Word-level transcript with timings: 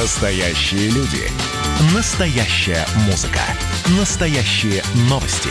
Настоящие 0.00 0.90
люди. 0.90 1.28
Настоящая 1.92 2.86
музыка. 3.06 3.40
Настоящие 3.98 4.80
новости. 5.10 5.50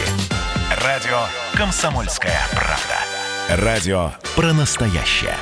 Радио 0.85 1.23
«Комсомольская 1.53 2.39
правда». 2.51 2.95
Радио 3.49 4.13
про 4.37 4.53
настоящее. 4.53 5.35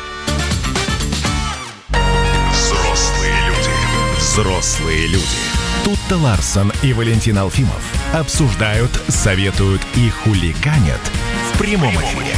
Взрослые 2.52 3.36
люди. 3.46 4.18
Взрослые 4.18 5.08
люди. 5.08 5.24
Тут-то 5.84 6.18
Ларсон 6.18 6.74
и 6.82 6.92
Валентин 6.92 7.38
Алфимов 7.38 7.84
обсуждают, 8.12 8.92
советуют 9.08 9.84
и 9.96 10.10
хулиганят 10.10 11.02
в 11.54 11.60
прямом 11.60 11.94
эфире. 11.94 12.36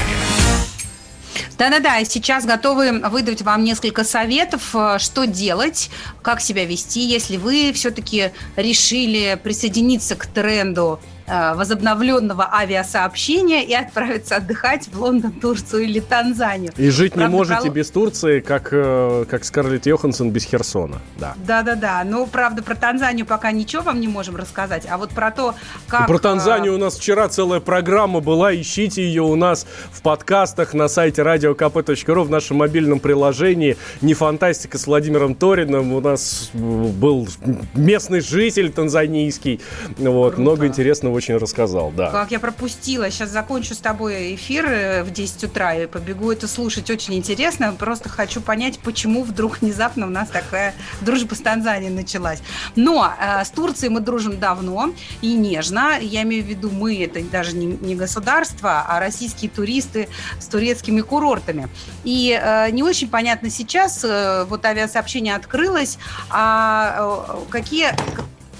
Да-да-да, 1.58 2.04
сейчас 2.06 2.46
готовы 2.46 3.00
выдать 3.10 3.42
вам 3.42 3.64
несколько 3.64 4.04
советов, 4.04 4.74
э, 4.74 4.98
что 5.00 5.26
делать, 5.26 5.90
как 6.21 6.42
себя 6.42 6.66
вести, 6.66 7.02
если 7.02 7.38
вы 7.38 7.71
все-таки 7.74 8.32
решили 8.56 9.39
присоединиться 9.42 10.16
к 10.16 10.25
тренду 10.25 11.00
возобновленного 11.28 12.50
авиасообщения 12.54 13.66
и 13.66 13.74
отправиться 13.74 14.38
отдыхать 14.38 14.88
в 14.88 15.02
Лондон, 15.02 15.32
Турцию 15.34 15.84
или 15.84 16.00
Танзанию. 16.00 16.72
И 16.78 16.90
жить 16.90 17.14
Правда, 17.14 17.30
не 17.30 17.36
можете 17.36 17.62
про... 17.64 17.70
без 17.72 17.90
Турции, 17.92 18.40
как, 18.40 18.70
э, 18.72 19.26
как 19.30 19.44
Скарлетт 19.44 19.86
Йоханссон 19.86 20.32
без 20.32 20.46
Херсона. 20.46 21.02
Да. 21.18 21.36
Да-да-да. 21.38 22.04
Ну, 22.06 22.28
правда, 22.28 22.64
про 22.64 22.76
Танзанию 22.76 23.26
пока 23.26 23.52
ничего 23.52 23.84
вам 23.84 24.00
не 24.00 24.08
можем 24.08 24.36
рассказать. 24.36 24.86
А 24.90 24.98
вот 24.98 25.10
про 25.10 25.32
то, 25.32 25.56
как... 25.88 26.08
Про 26.08 26.18
Танзанию 26.20 26.76
у 26.76 26.78
нас 26.78 26.98
вчера 26.98 27.28
целая 27.28 27.60
программа 27.60 28.22
была. 28.22 28.56
Ищите 28.56 29.04
ее 29.04 29.24
у 29.24 29.36
нас 29.36 29.66
в 29.92 30.02
подкастах 30.02 30.74
на 30.74 30.88
сайте 30.88 31.24
radiokp.ru 31.24 32.23
в 32.23 32.30
нашем 32.30 32.58
мобильном 32.58 33.00
приложении. 33.00 33.78
Не 34.02 34.14
фантастика 34.14 34.78
с 34.78 34.88
Владимиром 34.88 35.36
Ториным. 35.36 35.94
У 35.94 36.02
нас 36.02 36.52
был 36.53 37.28
местный 37.73 38.22
житель 38.22 38.72
танзанийский. 38.72 39.59
Вот. 39.97 40.36
Круто. 40.36 40.41
Много 40.41 40.67
интересного 40.67 41.16
очень 41.17 41.37
рассказал, 41.37 41.91
да. 41.91 42.11
Как 42.11 42.31
я 42.31 42.39
пропустила. 42.39 43.09
Сейчас 43.11 43.29
закончу 43.29 43.73
с 43.73 43.79
тобой 43.79 44.35
эфир 44.35 44.65
э, 44.65 45.03
в 45.03 45.11
10 45.11 45.45
утра 45.45 45.75
и 45.75 45.87
побегу 45.87 46.31
это 46.31 46.47
слушать. 46.47 46.89
Очень 46.89 47.15
интересно. 47.15 47.75
Просто 47.77 48.09
хочу 48.09 48.39
понять, 48.39 48.79
почему 48.79 49.23
вдруг 49.23 49.61
внезапно 49.61 50.07
у 50.07 50.09
нас 50.09 50.29
такая 50.29 50.73
дружба 51.01 51.35
с 51.35 51.39
Танзанией 51.39 51.91
началась. 51.91 52.39
Но 52.75 53.11
э, 53.19 53.43
с 53.43 53.49
Турцией 53.49 53.89
мы 53.89 53.99
дружим 53.99 54.39
давно 54.39 54.93
и 55.21 55.33
нежно. 55.33 55.97
Я 55.99 56.23
имею 56.23 56.43
в 56.43 56.47
виду 56.47 56.69
мы, 56.69 57.03
это 57.03 57.21
даже 57.23 57.55
не, 57.55 57.65
не 57.65 57.95
государство, 57.95 58.85
а 58.88 58.99
российские 58.99 59.49
туристы 59.49 60.07
с 60.39 60.45
турецкими 60.45 61.01
курортами. 61.01 61.69
И 62.03 62.39
э, 62.39 62.69
не 62.71 62.83
очень 62.83 63.09
понятно 63.09 63.49
сейчас, 63.49 64.03
э, 64.03 64.45
вот 64.45 64.63
авиасообщение 64.65 65.35
открылось, 65.35 65.97
а 66.29 67.25
э, 67.33 67.51
какие 67.51 67.89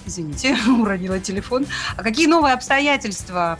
извините, 0.08 0.58
уронила 0.68 1.20
телефон. 1.20 1.66
А 1.96 2.04
какие 2.04 2.28
новые 2.28 2.54
обстоятельства 2.54 3.60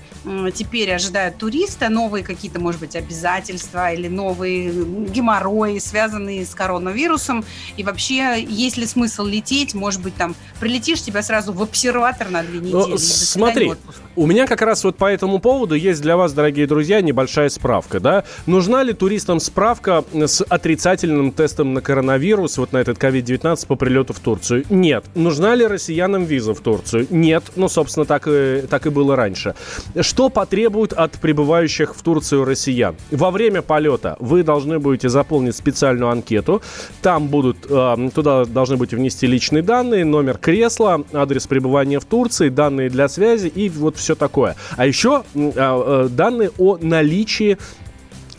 теперь 0.54 0.92
ожидают 0.94 1.38
туриста? 1.38 1.90
Новые 1.90 2.24
какие-то, 2.24 2.60
может 2.60 2.80
быть, 2.80 2.96
обязательства 2.96 3.92
или 3.92 4.08
новые 4.08 4.72
геморрои, 4.72 5.80
связанные 5.80 6.46
с 6.46 6.56
коронавирусом? 6.56 7.46
И 7.76 7.84
вообще, 7.84 8.44
есть 8.44 8.78
ли 8.78 8.86
смысл 8.86 9.26
лететь? 9.26 9.74
Может 9.74 10.02
быть, 10.02 10.16
там 10.16 10.36
прилетишь, 10.60 11.02
тебя 11.02 11.22
сразу 11.22 11.54
в 11.54 11.62
обсерватор 11.62 12.30
на 12.30 12.44
две 12.44 12.60
недели? 12.60 12.72
Ну, 12.72 12.98
смотри, 12.98 13.74
у 14.18 14.26
меня 14.26 14.48
как 14.48 14.64
раз 14.64 14.84
вот 14.84 14.98
по 14.98 15.06
этому 15.06 15.40
поводу 15.40 15.76
есть 15.76 16.02
для 16.02 16.18
вас, 16.18 16.34
дорогие 16.34 16.66
друзья, 16.66 17.02
небольшая 17.02 17.50
справка. 17.50 18.00
Да? 18.00 18.24
Нужна 18.48 18.82
ли 18.82 18.94
туристам 18.94 19.40
справка 19.40 20.04
с 20.12 20.42
отрицательным 20.42 21.32
тестом 21.32 21.76
на 21.76 21.82
коронавирус, 21.82 22.58
вот 22.58 22.74
на 22.74 22.78
этот 22.78 22.98
COVID-19 22.98 23.68
по 23.68 23.76
прилету 23.76 24.14
в 24.14 24.20
Турцию? 24.20 24.66
Нет. 24.70 25.06
Нужна 25.14 25.56
ли 25.56 25.66
россиянам 25.66 26.26
виза? 26.26 26.48
в 26.48 26.62
Турцию? 26.62 27.08
Нет. 27.10 27.44
Ну, 27.56 27.70
собственно, 27.70 28.06
так 28.06 28.28
и, 28.28 28.64
так 28.70 28.88
и 28.88 28.90
было 28.90 29.16
раньше. 29.16 29.54
Что 30.00 30.30
потребуют 30.30 30.94
от 30.94 31.12
прибывающих 31.14 31.96
в 31.96 32.02
Турцию 32.02 32.46
россиян? 32.46 32.96
Во 33.12 33.32
время 33.32 33.62
полета 33.62 34.16
вы 34.20 34.44
должны 34.44 34.80
будете 34.80 35.10
заполнить 35.10 35.56
специальную 35.56 36.10
анкету. 36.10 36.62
Там 37.02 37.28
будут, 37.28 37.58
э, 37.70 38.10
туда 38.16 38.46
должны 38.46 38.78
быть 38.78 38.94
внести 38.94 39.28
личные 39.28 39.62
данные, 39.62 40.06
номер 40.06 40.38
кресла, 40.38 41.04
адрес 41.14 41.46
пребывания 41.48 42.00
в 42.00 42.06
Турции, 42.06 42.50
данные 42.50 42.90
для 42.90 43.08
связи 43.10 43.48
и 43.48 43.70
вот 43.70 43.98
все 43.98 44.07
такое. 44.16 44.56
А 44.76 44.86
еще 44.86 45.24
э, 45.34 45.52
э, 45.56 46.08
данные 46.10 46.52
о 46.58 46.78
наличии 46.78 47.58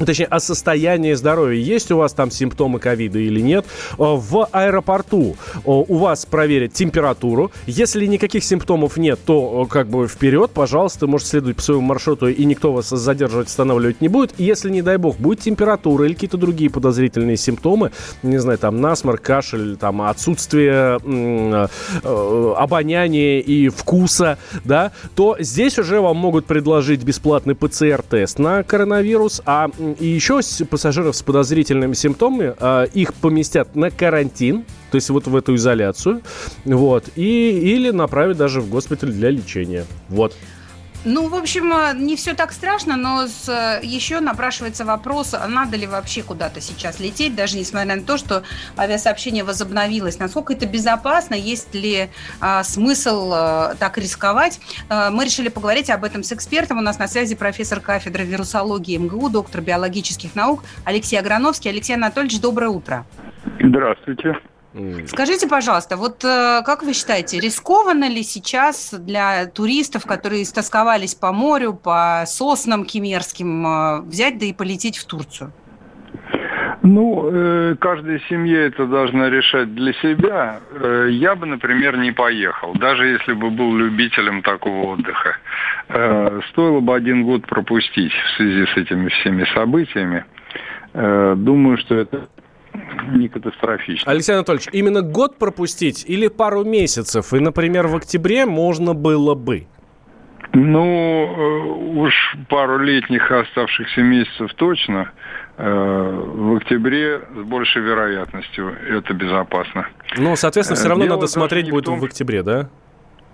точнее, 0.06 0.26
о 0.26 0.40
состоянии 0.40 1.14
здоровья. 1.14 1.60
Есть 1.60 1.90
у 1.90 1.96
вас 1.98 2.12
там 2.12 2.30
симптомы 2.30 2.78
ковида 2.78 3.18
или 3.18 3.40
нет. 3.40 3.66
В 3.96 4.48
аэропорту 4.52 5.36
у 5.64 5.96
вас 5.96 6.26
проверят 6.26 6.72
температуру. 6.72 7.50
Если 7.66 8.06
никаких 8.06 8.44
симптомов 8.44 8.96
нет, 8.96 9.18
то 9.24 9.66
как 9.66 9.88
бы 9.88 10.06
вперед, 10.08 10.50
пожалуйста, 10.52 11.06
можете 11.06 11.30
следовать 11.30 11.56
по 11.56 11.62
своему 11.62 11.82
маршруту, 11.82 12.28
и 12.28 12.44
никто 12.44 12.72
вас 12.72 12.88
задерживать, 12.88 13.48
останавливать 13.48 14.00
не 14.00 14.08
будет. 14.08 14.32
Если, 14.38 14.70
не 14.70 14.82
дай 14.82 14.96
бог, 14.96 15.16
будет 15.18 15.40
температура 15.40 16.04
или 16.04 16.14
какие-то 16.14 16.36
другие 16.36 16.70
подозрительные 16.70 17.36
симптомы, 17.36 17.92
не 18.22 18.38
знаю, 18.38 18.58
там 18.58 18.80
насморк, 18.80 19.22
кашель, 19.22 19.76
там 19.76 20.02
отсутствие 20.02 20.98
э, 21.04 21.68
обоняния 22.56 23.40
и 23.40 23.68
вкуса, 23.68 24.38
да, 24.64 24.92
то 25.14 25.36
здесь 25.38 25.78
уже 25.78 26.00
вам 26.00 26.16
могут 26.16 26.46
предложить 26.46 27.02
бесплатный 27.02 27.54
ПЦР-тест 27.54 28.38
на 28.38 28.62
коронавирус, 28.62 29.42
а 29.44 29.70
и 29.92 30.06
еще 30.06 30.40
пассажиров 30.70 31.16
с 31.16 31.22
подозрительными 31.22 31.94
симптомами, 31.94 32.54
а, 32.58 32.84
их 32.84 33.14
поместят 33.14 33.76
на 33.76 33.90
карантин, 33.90 34.64
то 34.90 34.96
есть 34.96 35.10
вот 35.10 35.26
в 35.26 35.36
эту 35.36 35.54
изоляцию, 35.54 36.22
вот, 36.64 37.04
и, 37.16 37.50
или 37.74 37.90
направят 37.90 38.36
даже 38.36 38.60
в 38.60 38.68
госпиталь 38.68 39.12
для 39.12 39.30
лечения. 39.30 39.84
Вот. 40.08 40.34
Ну, 41.10 41.28
в 41.28 41.34
общем, 41.34 41.72
э, 41.72 41.94
не 41.96 42.16
все 42.16 42.34
так 42.34 42.52
страшно, 42.52 42.94
но 42.96 43.26
с, 43.26 43.48
э, 43.48 43.80
еще 43.82 44.20
напрашивается 44.20 44.84
вопрос, 44.84 45.32
а 45.32 45.48
надо 45.48 45.78
ли 45.78 45.86
вообще 45.86 46.22
куда-то 46.22 46.60
сейчас 46.60 47.00
лететь, 47.00 47.34
даже 47.34 47.56
несмотря 47.56 47.96
на 47.96 48.02
то, 48.02 48.18
что 48.18 48.42
авиасообщение 48.76 49.42
возобновилось. 49.42 50.18
Насколько 50.18 50.52
это 50.52 50.66
безопасно, 50.66 51.34
есть 51.34 51.74
ли 51.74 52.10
а, 52.40 52.62
смысл 52.62 53.30
а, 53.32 53.74
так 53.78 53.96
рисковать? 53.96 54.60
А, 54.90 55.10
мы 55.10 55.24
решили 55.24 55.48
поговорить 55.48 55.88
об 55.88 56.04
этом 56.04 56.22
с 56.22 56.30
экспертом. 56.30 56.76
У 56.76 56.82
нас 56.82 56.98
на 56.98 57.08
связи 57.08 57.34
профессор 57.34 57.80
кафедры 57.80 58.24
вирусологии 58.24 58.98
МГУ, 58.98 59.30
доктор 59.30 59.62
биологических 59.62 60.34
наук 60.34 60.62
Алексей 60.84 61.16
Аграновский. 61.16 61.70
Алексей 61.70 61.94
Анатольевич, 61.94 62.38
доброе 62.38 62.68
утро. 62.68 63.06
Здравствуйте. 63.58 64.36
Скажите, 65.06 65.48
пожалуйста, 65.48 65.96
вот 65.96 66.22
э, 66.24 66.60
как 66.64 66.82
вы 66.82 66.92
считаете, 66.92 67.40
рискованно 67.40 68.08
ли 68.08 68.22
сейчас 68.22 68.92
для 68.92 69.46
туристов, 69.46 70.04
которые 70.04 70.42
истосковались 70.42 71.14
по 71.14 71.32
морю, 71.32 71.72
по 71.72 72.24
соснам 72.26 72.84
кемерским, 72.84 73.66
э, 73.66 74.00
взять 74.02 74.38
да 74.38 74.44
и 74.44 74.52
полететь 74.52 74.98
в 74.98 75.06
Турцию? 75.06 75.52
Ну, 76.82 77.30
э, 77.32 77.76
каждая 77.80 78.20
семья 78.28 78.66
это 78.66 78.86
должна 78.86 79.30
решать 79.30 79.74
для 79.74 79.94
себя. 79.94 80.60
Я 81.08 81.34
бы, 81.34 81.46
например, 81.46 81.96
не 81.96 82.12
поехал, 82.12 82.74
даже 82.74 83.06
если 83.06 83.32
бы 83.32 83.50
был 83.50 83.74
любителем 83.74 84.42
такого 84.42 84.92
отдыха. 84.92 85.36
Стоило 86.50 86.80
бы 86.80 86.94
один 86.94 87.24
год 87.24 87.46
пропустить 87.46 88.12
в 88.12 88.36
связи 88.36 88.66
с 88.66 88.76
этими 88.76 89.08
всеми 89.08 89.46
событиями. 89.54 90.24
Думаю, 90.92 91.78
что 91.78 91.94
это 91.96 92.28
не 93.12 93.28
катастрофично. 93.28 94.10
Алексей 94.10 94.32
Анатольевич, 94.32 94.68
именно 94.72 95.02
год 95.02 95.38
пропустить 95.38 96.04
или 96.06 96.28
пару 96.28 96.64
месяцев? 96.64 97.32
И, 97.32 97.38
например, 97.38 97.86
в 97.86 97.96
октябре 97.96 98.46
можно 98.46 98.94
было 98.94 99.34
бы? 99.34 99.66
Ну, 100.54 100.84
э, 100.84 101.98
уж 102.00 102.36
пару 102.48 102.78
летних 102.78 103.30
оставшихся 103.30 104.00
месяцев 104.02 104.52
точно. 104.54 105.12
Э, 105.56 106.22
в 106.24 106.56
октябре 106.56 107.20
с 107.36 107.42
большей 107.42 107.82
вероятностью 107.82 108.74
это 108.88 109.12
безопасно. 109.12 109.88
Ну, 110.16 110.36
соответственно, 110.36 110.78
все 110.78 110.88
равно 110.88 111.04
Дело 111.04 111.16
надо 111.16 111.26
смотреть 111.26 111.70
будет 111.70 111.84
том... 111.84 111.98
в 112.00 112.04
октябре, 112.04 112.42
да? 112.42 112.70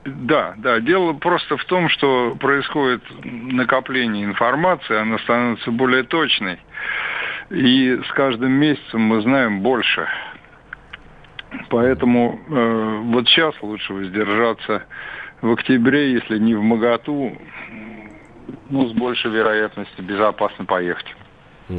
Да, 0.04 0.54
да. 0.58 0.80
Дело 0.80 1.14
просто 1.14 1.56
в 1.56 1.64
том, 1.64 1.88
что 1.88 2.36
происходит 2.38 3.02
накопление 3.24 4.24
информации, 4.24 4.96
она 4.96 5.18
становится 5.18 5.70
более 5.70 6.02
точной. 6.02 6.58
И 7.50 8.00
с 8.08 8.12
каждым 8.12 8.52
месяцем 8.52 9.02
мы 9.02 9.20
знаем 9.22 9.60
больше. 9.60 10.08
Поэтому 11.70 12.40
э, 12.48 13.00
вот 13.04 13.28
сейчас 13.28 13.54
лучше 13.62 13.92
воздержаться 13.92 14.84
в 15.40 15.52
октябре, 15.52 16.12
если 16.12 16.38
не 16.38 16.54
в 16.54 16.62
Магату, 16.62 17.32
ну, 18.70 18.88
с 18.88 18.92
большей 18.92 19.30
вероятностью 19.30 20.04
безопасно 20.04 20.64
поехать. 20.64 21.06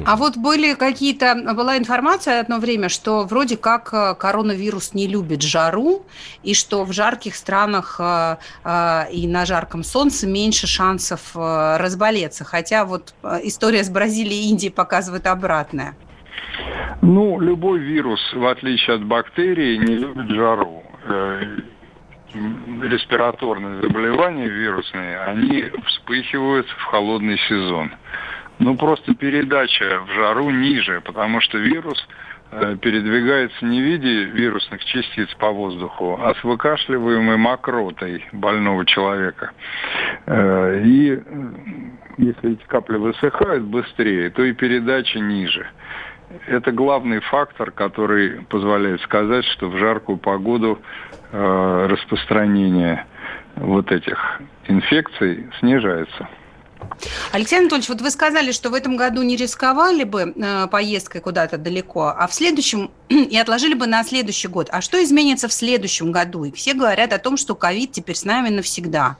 А 0.05 0.15
вот 0.15 0.37
были 0.37 0.73
какие-то, 0.73 1.35
была 1.55 1.77
информация 1.77 2.39
одно 2.39 2.57
время, 2.57 2.89
что 2.89 3.23
вроде 3.23 3.55
как 3.55 3.93
э, 3.93 4.15
коронавирус 4.15 4.95
не 4.95 5.07
любит 5.07 5.43
жару, 5.43 6.05
и 6.43 6.55
что 6.55 6.85
в 6.85 6.91
жарких 6.91 7.35
странах 7.35 7.97
э, 7.99 8.37
э, 8.63 9.11
и 9.11 9.27
на 9.27 9.45
жарком 9.45 9.83
солнце 9.83 10.27
меньше 10.27 10.65
шансов 10.65 11.35
разболеться. 11.35 12.43
Хотя 12.45 12.85
вот 12.85 13.13
история 13.43 13.83
с 13.83 13.89
Бразилией 13.89 14.47
и 14.47 14.51
Индией 14.51 14.71
показывает 14.71 15.27
обратное. 15.27 15.95
Ну, 17.01 17.39
любой 17.39 17.79
вирус, 17.79 18.21
в 18.33 18.45
отличие 18.45 18.95
от 18.95 19.05
бактерий, 19.05 19.77
не 19.77 19.95
любит 19.97 20.29
жару. 20.29 20.83
Респираторные 22.33 23.81
заболевания 23.81 24.47
вирусные, 24.47 25.19
они 25.19 25.65
вспыхивают 25.85 26.67
в 26.67 26.83
холодный 26.85 27.37
сезон. 27.47 27.91
Ну, 28.59 28.75
просто 28.77 29.13
передача 29.13 29.99
в 30.07 30.11
жару 30.13 30.49
ниже, 30.49 31.01
потому 31.01 31.41
что 31.41 31.57
вирус 31.57 32.07
э, 32.51 32.77
передвигается 32.81 33.65
не 33.65 33.81
в 33.81 33.83
виде 33.83 34.25
вирусных 34.25 34.83
частиц 34.85 35.33
по 35.35 35.51
воздуху, 35.51 36.17
а 36.21 36.33
с 36.35 36.43
выкашливаемой 36.43 37.37
мокротой 37.37 38.25
больного 38.31 38.85
человека. 38.85 39.51
Э, 40.25 40.81
и 40.85 41.19
если 42.17 42.53
эти 42.53 42.63
капли 42.67 42.97
высыхают 42.97 43.63
быстрее, 43.63 44.29
то 44.29 44.43
и 44.43 44.53
передача 44.53 45.19
ниже. 45.19 45.67
Это 46.47 46.71
главный 46.71 47.19
фактор, 47.19 47.71
который 47.71 48.41
позволяет 48.45 49.01
сказать, 49.01 49.45
что 49.45 49.69
в 49.69 49.77
жаркую 49.77 50.17
погоду 50.17 50.79
э, 51.31 51.87
распространение 51.89 53.05
вот 53.55 53.91
этих 53.91 54.41
инфекций 54.67 55.49
снижается. 55.59 56.27
Алексей 57.31 57.59
Анатольевич, 57.59 57.89
вот 57.89 58.01
вы 58.01 58.09
сказали, 58.11 58.51
что 58.51 58.69
в 58.69 58.73
этом 58.73 58.95
году 58.95 59.21
не 59.21 59.35
рисковали 59.35 60.03
бы 60.03 60.33
э, 60.35 60.67
поездкой 60.67 61.21
куда-то 61.21 61.57
далеко, 61.57 62.13
а 62.17 62.27
в 62.27 62.33
следующем 62.33 62.91
и 63.09 63.37
отложили 63.37 63.73
бы 63.73 63.87
на 63.87 64.03
следующий 64.03 64.47
год. 64.47 64.69
А 64.71 64.81
что 64.81 65.03
изменится 65.03 65.47
в 65.47 65.53
следующем 65.53 66.11
году? 66.11 66.45
И 66.45 66.51
все 66.51 66.73
говорят 66.73 67.13
о 67.13 67.19
том, 67.19 67.37
что 67.37 67.55
ковид 67.55 67.91
теперь 67.91 68.15
с 68.15 68.25
нами 68.25 68.49
навсегда. 68.49 69.17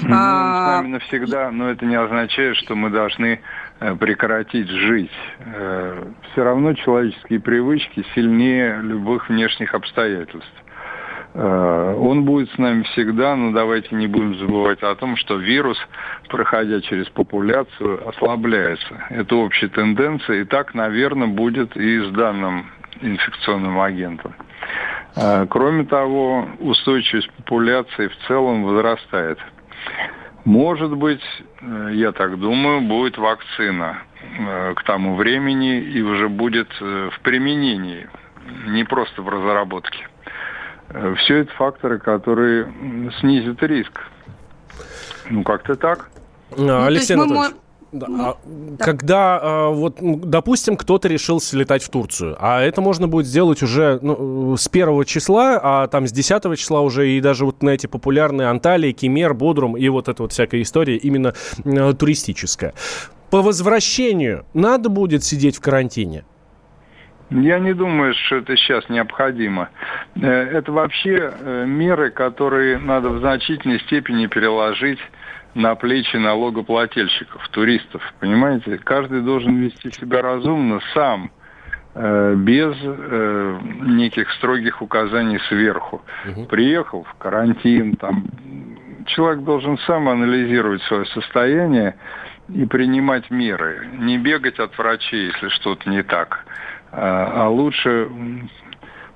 Ну, 0.00 0.08
а... 0.12 0.78
С 0.78 0.82
нами 0.82 0.92
навсегда, 0.92 1.50
но 1.50 1.70
это 1.70 1.84
не 1.84 1.96
означает, 1.96 2.56
что 2.56 2.74
мы 2.74 2.90
должны 2.90 3.40
э, 3.80 3.94
прекратить 3.96 4.68
жить. 4.68 5.10
Э, 5.40 6.04
все 6.32 6.44
равно 6.44 6.74
человеческие 6.74 7.40
привычки 7.40 8.04
сильнее 8.14 8.80
любых 8.82 9.28
внешних 9.28 9.74
обстоятельств. 9.74 10.52
Э, 11.38 11.94
он 11.98 12.24
будет 12.24 12.50
с 12.52 12.58
нами 12.58 12.82
всегда, 12.84 13.36
но 13.36 13.52
давайте 13.52 13.94
не 13.94 14.06
будем 14.06 14.38
забывать 14.38 14.82
о 14.82 14.94
том, 14.94 15.16
что 15.16 15.36
вирус, 15.36 15.76
проходя 16.28 16.80
через 16.80 17.06
популяцию, 17.10 18.08
ослабляется. 18.08 19.06
Это 19.10 19.36
общая 19.36 19.68
тенденция, 19.68 20.40
и 20.40 20.44
так, 20.44 20.72
наверное, 20.74 21.28
будет 21.28 21.76
и 21.76 22.00
с 22.00 22.10
данным 22.12 22.70
инфекционным 23.02 23.78
агентом. 23.78 24.34
Э, 25.14 25.46
кроме 25.50 25.84
того, 25.84 26.48
устойчивость 26.58 27.30
популяции 27.32 28.08
в 28.08 28.16
целом 28.26 28.64
возрастает. 28.64 29.38
Может 30.46 30.96
быть, 30.96 31.22
э, 31.60 31.90
я 31.92 32.12
так 32.12 32.38
думаю, 32.38 32.80
будет 32.80 33.18
вакцина 33.18 33.98
к 34.74 34.82
тому 34.84 35.14
времени 35.14 35.78
и 35.78 36.02
уже 36.02 36.28
будет 36.28 36.68
в 36.80 37.20
применении, 37.22 38.08
не 38.66 38.82
просто 38.82 39.22
в 39.22 39.28
разработке. 39.28 40.08
Э, 40.90 41.14
Все 41.18 41.38
это 41.38 41.52
факторы, 41.52 41.98
которые 41.98 42.72
снизят 43.20 43.62
риск. 43.62 44.00
Ну, 45.30 45.42
как-то 45.42 45.74
так. 45.74 46.10
Ну, 46.56 46.84
Алексей 46.84 47.14
Анатольевич. 47.14 47.56
Да. 47.92 48.06
Ну, 48.08 48.24
а 48.24 48.36
да. 48.44 48.84
Когда, 48.84 49.40
а, 49.40 49.70
вот, 49.70 49.98
допустим, 50.00 50.76
кто-то 50.76 51.08
решил 51.08 51.40
слетать 51.40 51.82
в 51.82 51.88
Турцию, 51.88 52.36
а 52.38 52.60
это 52.60 52.80
можно 52.80 53.08
будет 53.08 53.26
сделать 53.26 53.62
уже 53.62 53.98
ну, 54.02 54.56
с 54.56 54.68
первого 54.68 55.04
числа, 55.04 55.58
а 55.62 55.86
там 55.86 56.06
с 56.06 56.12
десятого 56.12 56.56
числа 56.56 56.80
уже 56.80 57.08
и 57.10 57.20
даже 57.20 57.46
вот 57.46 57.62
на 57.62 57.70
эти 57.70 57.86
популярные 57.86 58.48
Анталии, 58.48 58.92
Кемер, 58.92 59.34
Бодрум 59.34 59.76
и 59.76 59.88
вот 59.88 60.08
эта 60.08 60.22
вот 60.22 60.32
всякая 60.32 60.62
история 60.62 60.96
именно 60.96 61.34
э, 61.64 61.94
туристическая. 61.94 62.74
По 63.30 63.40
возвращению 63.40 64.44
надо 64.52 64.88
будет 64.88 65.24
сидеть 65.24 65.56
в 65.56 65.60
карантине? 65.60 66.24
Я 67.30 67.58
не 67.58 67.74
думаю, 67.74 68.14
что 68.14 68.36
это 68.36 68.56
сейчас 68.56 68.88
необходимо. 68.88 69.70
Э, 70.20 70.28
это 70.28 70.70
вообще 70.70 71.32
э, 71.32 71.64
меры, 71.66 72.10
которые 72.10 72.78
надо 72.78 73.10
в 73.10 73.18
значительной 73.18 73.80
степени 73.80 74.26
переложить 74.26 75.00
на 75.54 75.74
плечи 75.74 76.16
налогоплательщиков, 76.16 77.48
туристов. 77.48 78.02
Понимаете, 78.20 78.78
каждый 78.78 79.22
должен 79.22 79.56
вести 79.56 79.90
себя 79.90 80.22
разумно 80.22 80.80
сам, 80.94 81.32
э, 81.94 82.34
без 82.36 82.76
неких 83.88 84.30
строгих 84.34 84.80
указаний 84.80 85.40
сверху. 85.48 86.02
Угу. 86.28 86.44
Приехал 86.44 87.02
в 87.04 87.14
карантин, 87.14 87.96
там 87.96 88.26
человек 89.06 89.42
должен 89.42 89.78
сам 89.78 90.08
анализировать 90.08 90.82
свое 90.82 91.06
состояние 91.06 91.96
и 92.48 92.64
принимать 92.66 93.30
меры. 93.30 93.88
Не 93.98 94.18
бегать 94.18 94.60
от 94.60 94.78
врачей, 94.78 95.32
если 95.32 95.48
что-то 95.48 95.90
не 95.90 96.04
так 96.04 96.44
а, 96.96 97.44
а 97.44 97.48
лучше 97.48 98.08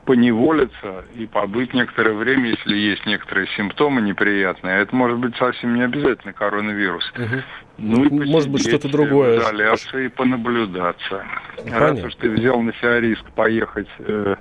поневолиться 0.04 1.04
и 1.14 1.26
побыть 1.26 1.72
некоторое 1.72 2.14
время, 2.14 2.50
если 2.50 2.76
есть 2.76 3.06
некоторые 3.06 3.46
симптомы 3.56 4.00
неприятные. 4.02 4.80
Это 4.80 4.94
может 4.94 5.18
быть 5.18 5.36
совсем 5.36 5.74
не 5.74 5.82
обязательно 5.82 6.32
коронавирус. 6.32 7.10
Угу. 7.16 7.42
Ну, 7.78 8.04
и 8.04 8.30
может 8.30 8.50
быть 8.50 8.66
что-то 8.66 8.90
другое. 8.90 9.38
В 9.38 9.42
изоляции 9.42 10.08
понаблюдаться. 10.08 11.24
Понятно. 11.56 11.78
Раз 11.78 12.04
уж 12.04 12.14
ты 12.16 12.28
взял 12.28 12.60
на 12.60 12.72
себя 12.74 13.00
риск 13.00 13.24
поехать 13.34 13.88
э, 14.00 14.36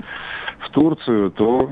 Турцию, 0.70 1.32
то... 1.32 1.70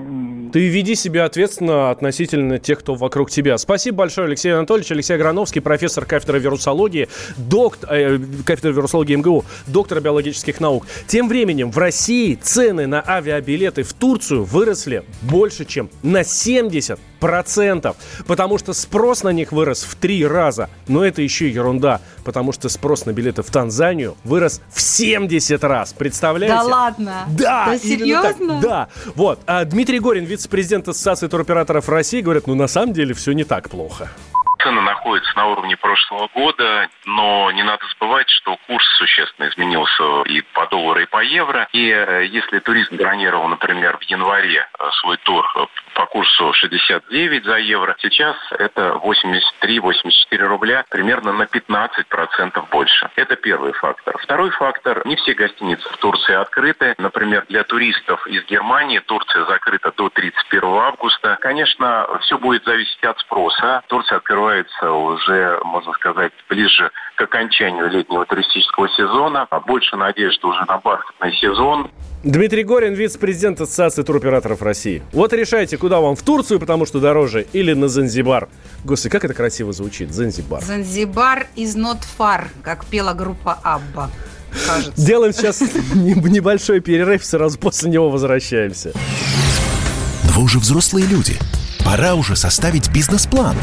Ты 0.54 0.68
веди 0.70 0.96
себя 0.96 1.26
ответственно 1.26 1.92
относительно 1.92 2.58
тех, 2.58 2.80
кто 2.80 2.96
вокруг 2.96 3.30
тебя. 3.30 3.58
Спасибо 3.58 3.98
большое, 3.98 4.28
Алексей 4.28 4.54
Анатольевич. 4.54 4.92
Алексей 4.92 5.14
Аграновский, 5.14 5.62
профессор 5.62 6.06
кафедры 6.06 6.40
вирусологии, 6.40 7.10
доктор, 7.38 7.94
э, 7.94 8.20
кафедры 8.46 8.72
вирусологии 8.74 9.16
МГУ, 9.16 9.46
доктор 9.68 10.00
биологических 10.00 10.60
наук. 10.60 10.86
Тем 11.08 11.28
временем 11.28 11.72
в 11.72 11.78
России 11.78 12.36
цены 12.36 12.88
на 12.88 13.04
авиабилеты 13.06 13.84
в 13.84 13.94
Турцию 13.94 14.44
выросли 14.44 15.04
больше, 15.22 15.66
чем 15.66 15.90
на 16.04 16.24
70 16.24 17.00
процентов, 17.19 17.98
потому 18.28 18.58
что 18.58 18.74
спрос 18.74 19.24
на 19.24 19.30
них 19.30 19.52
вырос 19.52 19.84
в 19.84 19.96
три 19.96 20.25
раза. 20.25 20.69
Но 20.88 21.06
это 21.06 21.22
еще 21.22 21.50
ерунда, 21.50 22.02
потому 22.24 22.52
что 22.52 22.69
спрос 22.69 23.06
на 23.06 23.14
билеты 23.14 23.42
в 23.44 23.52
Танзанию 23.52 24.16
вырос 24.24 24.62
в 24.74 24.81
70 24.81 25.64
раз. 25.64 25.94
Представляете? 25.94 26.56
Да 26.56 26.64
ладно? 26.64 27.25
Да, 27.30 27.66
да 27.68 27.78
серьезно? 27.78 28.62
Так. 28.62 28.62
Да. 28.62 28.88
Вот. 29.16 29.40
А 29.48 29.66
Дмитрий 29.66 30.00
Горин, 30.00 30.25
вице-президент 30.25 30.88
Ассоциации 30.88 31.28
туроператоров 31.28 31.90
России, 31.90 32.22
говорит, 32.22 32.48
ну 32.48 32.56
на 32.56 32.68
самом 32.68 32.94
деле 32.94 33.14
все 33.14 33.34
не 33.34 33.44
так 33.44 33.70
плохо 33.70 34.10
цены 34.68 34.81
находятся 34.81 35.31
на 35.38 35.48
уровне 35.48 35.78
прошлого 35.78 36.28
года, 36.34 36.90
но 37.06 37.52
не 37.52 37.63
надо 37.63 37.84
забывать, 37.94 38.30
что 38.30 38.58
курс 38.68 38.86
существенно 38.98 39.48
изменился 39.48 40.24
и 40.24 40.42
по 40.54 40.68
доллару, 40.68 41.00
и 41.00 41.06
по 41.06 41.24
евро. 41.24 41.68
И 41.72 41.90
э, 41.90 42.25
если 42.25 42.60
турист 42.60 42.92
бронировал, 42.92 43.48
например, 43.48 43.98
в 43.98 44.04
январе 44.04 44.68
э, 44.68 44.90
свой 45.02 45.18
тур 45.18 45.46
по 45.98 46.06
курсу 46.06 46.54
69 46.54 47.44
за 47.44 47.58
евро, 47.58 47.96
сейчас 47.98 48.36
это 48.51 49.01
83-84 49.04 50.38
рубля, 50.46 50.86
примерно 50.89 51.34
на 51.34 51.44
15% 51.44 52.70
больше. 52.70 53.10
Это 53.16 53.36
первый 53.36 53.74
фактор. 53.74 54.16
Второй 54.20 54.51
фактор, 54.51 55.01
не 55.08 55.16
все 55.16 55.34
гостиницы 55.34 55.89
в 55.89 55.98
Турции 55.98 56.36
открыты. 56.36 56.94
Например, 57.00 57.46
для 57.50 57.63
туристов 57.63 58.27
из 58.27 58.46
Германии 58.46 59.00
Турция 59.00 59.46
закрыта 59.46 59.92
до 59.98 60.10
31 60.10 60.63
августа. 60.63 61.39
Конечно, 61.42 62.08
все 62.22 62.38
будет 62.38 62.63
зависеть 62.63 63.04
от 63.04 63.20
спроса. 63.20 63.82
Турция 63.88 64.18
открывает 64.18 64.38
открывается 64.38 64.92
уже, 64.92 65.60
можно 65.63 65.94
сказать, 65.94 66.32
ближе 66.48 66.92
к 67.16 67.22
окончанию 67.22 67.89
летнего 67.89 68.25
туристического 68.25 68.88
сезона. 68.89 69.48
А 69.50 69.60
больше 69.60 69.96
надежды 69.98 70.46
уже 70.46 70.63
на 70.66 70.77
бархатный 70.77 71.34
сезон. 71.34 71.89
Дмитрий 72.24 72.63
Горин, 72.63 72.93
вице-президент 72.93 73.62
Ассоциации 73.62 74.01
туроператоров 74.01 74.62
России. 74.62 75.03
Вот 75.12 75.33
решайте, 75.33 75.77
куда 75.77 76.00
вам, 76.00 76.15
в 76.15 76.24
Турцию, 76.24 76.59
потому 76.59 76.86
что 76.86 77.00
дороже, 77.00 77.45
или 77.53 77.74
на 77.74 77.88
Занзибар. 77.88 78.50
Господи, 78.83 79.12
как 79.12 79.25
это 79.25 79.33
красиво 79.33 79.71
звучит, 79.71 80.12
Занзибар. 80.12 80.63
Занзибар 80.63 81.47
is 81.55 81.75
not 81.75 82.00
far, 82.17 82.45
как 82.63 82.86
пела 82.86 83.13
группа 83.13 83.59
Абба. 83.63 84.09
Кажется. 84.65 85.05
Делаем 85.05 85.33
сейчас 85.33 85.62
небольшой 85.93 86.79
перерыв, 86.79 87.24
сразу 87.24 87.59
после 87.59 87.91
него 87.91 88.09
возвращаемся. 88.09 88.93
Вы 90.24 90.43
уже 90.43 90.57
взрослые 90.59 91.05
люди. 91.05 91.33
Пора 91.86 92.15
уже 92.15 92.36
составить 92.36 92.91
бизнес-план. 92.91 93.55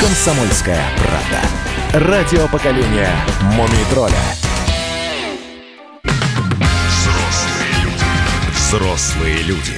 «Комсомольская 0.00 0.82
правда». 0.96 2.08
Радио 2.08 2.48
поколения 2.48 3.10
«Мумий 3.54 3.84
тролля». 3.90 4.14
Взрослые 8.54 9.42
люди. 9.42 9.74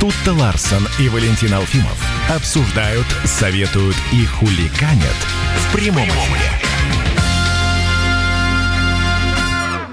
Тут-то 0.00 0.32
Ларсон 0.32 0.86
и 0.98 1.08
Валентин 1.08 1.54
Алфимов 1.54 1.98
обсуждают, 2.28 3.06
советуют 3.24 3.96
и 4.12 4.26
хуликанят 4.26 5.16
в 5.56 5.72
прямом 5.72 6.08
эфире. 6.08 6.63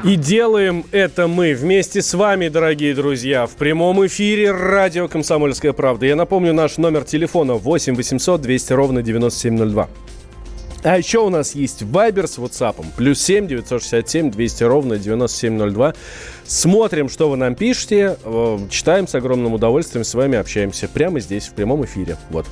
И 0.04 0.16
делаем 0.16 0.86
это 0.92 1.28
мы 1.28 1.54
вместе 1.54 2.02
с 2.02 2.16
вами, 2.16 2.48
дорогие 2.48 2.96
друзья, 2.96 3.46
в 3.46 3.52
прямом 3.52 4.04
эфире 4.08 4.50
радио 4.52 5.08
«Комсомольская 5.08 5.74
правда». 5.74 6.08
Я 6.08 6.16
напомню, 6.16 6.54
наш 6.54 6.78
номер 6.78 7.04
телефона 7.04 7.54
8 7.54 7.96
800 7.96 8.42
200 8.42 8.74
ровно 8.74 9.04
9702. 9.04 9.90
А 10.84 10.98
еще 10.98 11.20
у 11.20 11.30
нас 11.30 11.54
есть 11.54 11.84
Вайбер 11.84 12.28
с 12.28 12.40
WhatsApp. 12.40 12.84
Плюс 12.98 13.22
7 13.22 13.46
967 13.46 14.32
200 14.32 14.64
ровно 14.64 14.98
9702. 14.98 15.94
Смотрим, 16.46 17.08
что 17.08 17.30
вы 17.30 17.38
нам 17.38 17.54
пишете. 17.54 18.18
э, 18.24 18.58
Читаем 18.72 19.08
с 19.08 19.14
огромным 19.14 19.54
удовольствием. 19.54 20.04
С 20.04 20.16
вами 20.16 20.40
общаемся 20.40 20.88
прямо 20.88 21.20
здесь, 21.20 21.48
в 21.48 21.54
прямом 21.54 21.86
эфире. 21.86 22.18
Вот. 22.32 22.48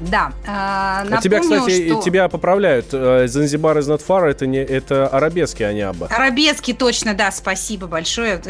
Да. 0.00 0.32
э, 0.42 0.46
А 0.46 1.04
напомню, 1.04 1.22
тебя, 1.22 1.40
кстати, 1.40 1.88
что... 1.88 2.02
тебя 2.02 2.28
поправляют. 2.28 2.86
Э, 2.92 3.26
Занзибар 3.26 3.78
из 3.78 3.88
far, 3.88 4.26
это, 4.26 4.46
не, 4.46 4.58
это 4.58 5.06
арабески, 5.06 5.62
а 5.62 5.72
не 5.72 5.82
абба. 5.82 6.06
Арабески 6.06 6.72
точно, 6.72 7.14
да, 7.14 7.30
спасибо 7.30 7.86
большое. 7.86 8.40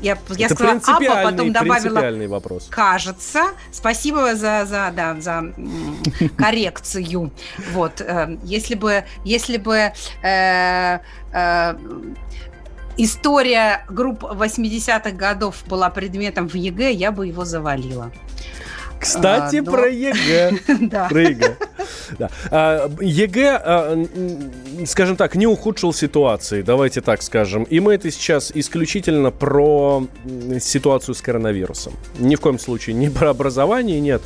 Я, 0.00 0.18
я 0.30 0.46
это 0.46 0.54
сказала 0.54 0.80
Абба, 0.84 1.30
потом 1.30 1.52
добавила 1.52 2.28
вопрос. 2.28 2.66
кажется. 2.70 3.44
Спасибо 3.72 4.34
за, 4.34 4.64
за, 4.66 4.92
да, 4.94 5.16
за 5.20 5.52
коррекцию. 6.36 7.30
Вот, 7.72 8.00
э, 8.00 8.38
если 8.44 8.74
бы, 8.74 9.04
если 9.24 9.56
бы 9.56 9.92
э, 10.22 10.98
э, 11.32 11.74
история 12.96 13.84
групп 13.88 14.24
80-х 14.24 15.10
годов 15.12 15.64
была 15.66 15.90
предметом 15.90 16.48
в 16.48 16.54
ЕГЭ, 16.54 16.92
я 16.92 17.12
бы 17.12 17.26
его 17.26 17.44
завалила. 17.44 18.10
Кстати, 19.04 19.56
А, 19.56 19.62
но- 19.62 19.70
про 19.72 19.88
ЕГЭ. 19.88 20.52
Да. 20.80 21.08
Про 21.08 21.22
ЕГЭ. 21.22 21.56
Да. 22.18 22.30
А, 22.50 22.90
ЕГЭ, 23.00 23.60
а, 23.62 24.04
скажем 24.86 25.16
так, 25.16 25.34
не 25.34 25.46
ухудшил 25.46 25.92
ситуации, 25.92 26.62
давайте 26.62 27.00
так 27.00 27.22
скажем. 27.22 27.64
И 27.64 27.80
мы 27.80 27.94
это 27.94 28.10
сейчас 28.10 28.50
исключительно 28.54 29.30
про 29.30 30.06
ситуацию 30.60 31.14
с 31.14 31.20
коронавирусом. 31.20 31.92
Ни 32.18 32.34
в 32.34 32.40
коем 32.40 32.58
случае 32.58 32.94
не 32.94 33.10
про 33.10 33.30
образование, 33.30 34.00
нет. 34.00 34.22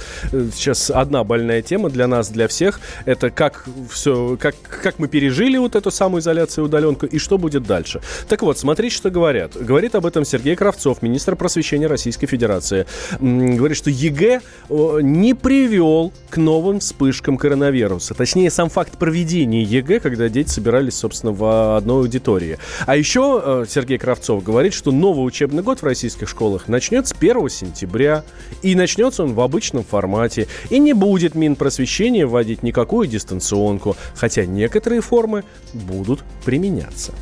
Сейчас 0.55 0.91
одна 0.91 1.25
больная 1.25 1.63
тема 1.63 1.91
для 1.91 2.07
нас, 2.07 2.29
для 2.29 2.47
всех. 2.47 2.81
Это 3.05 3.31
как 3.31 3.65
все, 3.91 4.37
как, 4.41 4.55
как 4.83 4.99
мы 4.99 5.09
пережили 5.09 5.59
вот 5.59 5.75
эту 5.75 5.91
самую 5.91 6.21
изоляцию 6.21 6.65
и 6.65 6.67
удаленку, 6.69 7.07
и 7.07 7.19
что 7.19 7.37
будет 7.39 7.65
дальше. 7.65 8.01
Так 8.29 8.43
вот, 8.43 8.59
смотрите, 8.59 8.95
что 8.95 9.11
говорят. 9.11 9.57
Говорит 9.57 9.95
об 9.95 10.07
этом 10.07 10.25
Сергей 10.25 10.55
Кравцов, 10.57 11.03
министр 11.03 11.35
просвещения 11.37 11.87
Российской 11.89 12.27
Федерации. 12.27 12.87
Говорит, 13.21 13.77
что 13.77 13.91
ЕГЭ 13.91 14.41
не 14.71 15.35
привел 15.35 16.13
к 16.31 16.37
новым 16.37 16.81
вспышкам 16.81 17.39
коронавируса. 17.39 18.15
Точнее, 18.15 18.51
сам 18.51 18.69
факт 18.69 18.99
проведения 18.99 19.63
ЕГЭ, 19.63 20.01
когда 20.01 20.29
дети 20.29 20.49
собирались, 20.49 20.95
собственно, 20.95 21.33
в 21.33 21.77
одной 21.77 22.03
аудитории. 22.03 22.59
А 22.87 22.97
еще 22.97 23.43
э, 23.43 23.65
Сергей 23.69 23.99
Кравцов 23.99 24.43
говорит, 24.43 24.75
что 24.75 24.93
новый 24.93 25.27
учебный 25.27 25.63
год 25.63 25.81
в 25.81 25.85
российских 25.85 26.29
школах 26.29 26.69
начнется 26.69 27.15
1 27.19 27.49
сентября. 27.49 28.25
И 28.63 28.75
начнется 28.75 29.25
он 29.25 29.35
в 29.35 29.41
обычном 29.41 29.85
формате. 29.85 30.49
И 30.71 30.79
не 30.79 30.93
будет 30.93 31.35
Минпросвещения 31.35 32.27
вводить 32.27 32.63
никакую 32.63 33.09
дистанционку. 33.09 33.97
Хотя 34.15 34.45
некоторые 34.45 35.01
формы 35.01 35.45
будут 35.73 36.23
применяться. 36.45 37.13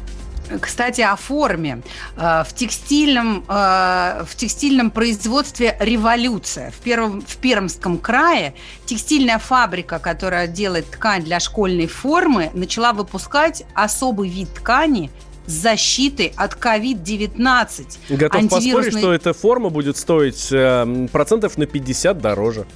Кстати, 0.60 1.00
о 1.00 1.16
форме. 1.16 1.82
Э, 2.16 2.44
В 2.46 2.54
текстильном, 2.54 3.44
э, 3.48 4.24
в 4.26 4.36
текстильном 4.36 4.90
производстве 4.90 5.76
революция. 5.80 6.70
В, 6.70 6.76
первом, 6.76 7.20
в 7.20 7.36
Пермском 7.36 7.98
крае 7.98 8.54
текстильная 8.84 9.38
фабрика, 9.38 9.98
которая 9.98 10.46
делает 10.46 10.90
ткань 10.90 11.24
для 11.24 11.40
школьной 11.40 11.86
формы, 11.86 12.50
начала 12.54 12.92
выпускать 12.92 13.64
особый 13.74 14.28
вид 14.28 14.52
ткани 14.54 15.10
с 15.46 15.52
защитой 15.52 16.32
от 16.36 16.54
COVID-19. 16.54 17.36
Готов 18.10 18.42
поспорить, 18.42 18.52
Антивирусный- 18.52 18.98
что 19.00 19.12
эта 19.12 19.32
форма 19.32 19.70
будет 19.70 19.96
стоить 19.96 20.48
э, 20.50 21.08
процентов 21.12 21.56
на 21.58 21.66
50 21.66 22.20
дороже. 22.20 22.66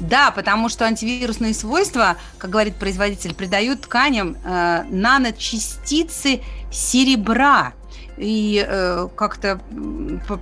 Да, 0.00 0.30
потому 0.30 0.68
что 0.68 0.86
антивирусные 0.86 1.52
свойства, 1.54 2.16
как 2.38 2.50
говорит 2.50 2.76
производитель, 2.76 3.34
придают 3.34 3.82
тканям 3.82 4.36
э, 4.44 4.84
наночастицы 4.88 6.40
серебра. 6.72 7.74
И 8.20 8.62
э, 8.68 9.08
как-то 9.16 9.60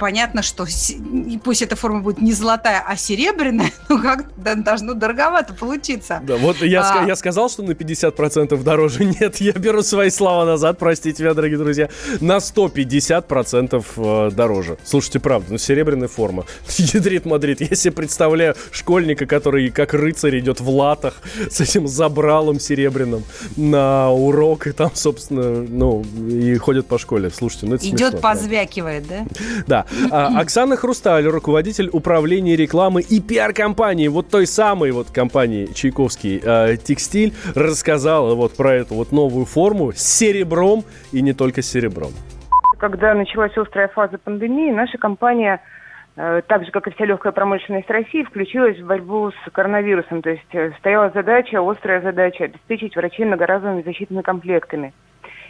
понятно, 0.01 0.43
что 0.43 0.67
и 0.67 1.39
пусть 1.39 1.63
эта 1.63 1.77
форма 1.77 2.01
будет 2.01 2.21
не 2.21 2.33
золотая, 2.33 2.85
а 2.85 2.97
серебряная, 2.97 3.71
но 3.89 4.03
как 4.03 4.27
должно 4.37 4.95
дороговато 4.95 5.55
получиться. 5.55 6.21
Да, 6.25 6.37
вот 6.37 6.57
я, 6.57 6.83
А. 6.83 7.07
я 7.07 7.15
сказал, 7.15 7.49
что 7.49 7.63
на 7.63 7.73
50% 7.73 8.61
дороже. 8.65 9.05
Нет, 9.21 9.37
я 9.37 9.53
беру 9.53 9.83
свои 9.83 10.11
слова 10.11 10.45
назад, 10.45 10.79
простите 10.79 11.23
меня, 11.23 11.35
дорогие 11.35 11.59
друзья. 11.59 11.89
На 12.21 12.39
150% 12.39 13.85
э, 13.97 14.31
дороже. 14.33 14.77
Слушайте, 14.83 15.21
правда, 15.21 15.53
ну 15.53 15.59
серебряная 15.59 16.09
форма. 16.09 16.47
Ядрит 16.79 17.27
Мадрид. 17.27 17.61
Я 17.61 17.77
себе 17.77 17.93
представляю 17.93 18.57
школьника, 18.73 19.27
который 19.27 19.71
как 19.71 19.95
рыцарь 19.95 20.41
идет 20.41 20.61
в 20.61 20.69
латах 20.69 21.15
с 21.49 21.61
этим 21.61 21.87
забралом 21.87 22.59
серебряным 22.59 23.23
на 23.57 24.11
урок, 24.11 24.67
и 24.67 24.73
там, 24.73 24.91
собственно, 24.95 25.63
ну, 25.63 26.05
и 26.29 26.57
ходят 26.57 26.87
по 26.87 26.99
школе. 26.99 27.31
Слушайте, 27.31 27.68
ну 27.69 27.75
это 27.77 27.85
смешно, 27.85 27.97
Идет, 27.97 28.21
правда. 28.21 28.29
позвякивает, 28.29 29.09
да? 29.09 29.25
Да. 29.67 29.87
А, 30.11 30.41
Оксана 30.41 30.77
Хрусталь, 30.77 31.27
руководитель 31.27 31.89
управления 31.93 32.57
рекламы 32.57 33.03
и 33.03 33.21
пиар-компании, 33.21 34.09
вот 34.09 34.29
той 34.29 34.47
самой 34.47 34.91
вот 34.91 35.11
компании 35.11 35.67
Чайковский 35.73 36.41
э, 36.43 36.77
Текстиль, 36.77 37.35
рассказала 37.55 38.35
вот 38.35 38.57
про 38.57 38.75
эту 38.75 38.95
вот 38.95 39.13
новую 39.13 39.47
форму 39.47 39.93
с 39.93 40.03
серебром 40.03 40.85
и 41.13 41.23
не 41.23 41.33
только 41.33 41.63
с 41.63 41.71
серебром. 41.71 42.13
Когда 42.79 43.15
началась 43.15 43.57
острая 43.57 43.89
фаза 43.89 44.19
пандемии, 44.19 44.71
наша 44.71 44.99
компания, 44.99 45.61
э, 46.17 46.43
так 46.47 46.65
же, 46.65 46.71
как 46.71 46.87
и 46.87 46.91
вся 46.93 47.05
легкая 47.05 47.33
промышленность 47.33 47.91
России, 47.91 48.23
включилась 48.23 48.79
в 48.79 48.87
борьбу 48.87 49.31
с 49.31 49.51
коронавирусом. 49.51 50.23
То 50.23 50.31
есть 50.31 50.55
э, 50.55 50.73
стояла 50.79 51.11
задача, 51.11 51.61
острая 51.61 52.01
задача, 52.01 52.45
обеспечить 52.45 52.97
врачей 52.97 53.27
многоразовыми 53.27 53.83
защитными 53.83 54.23
комплектами. 54.23 54.93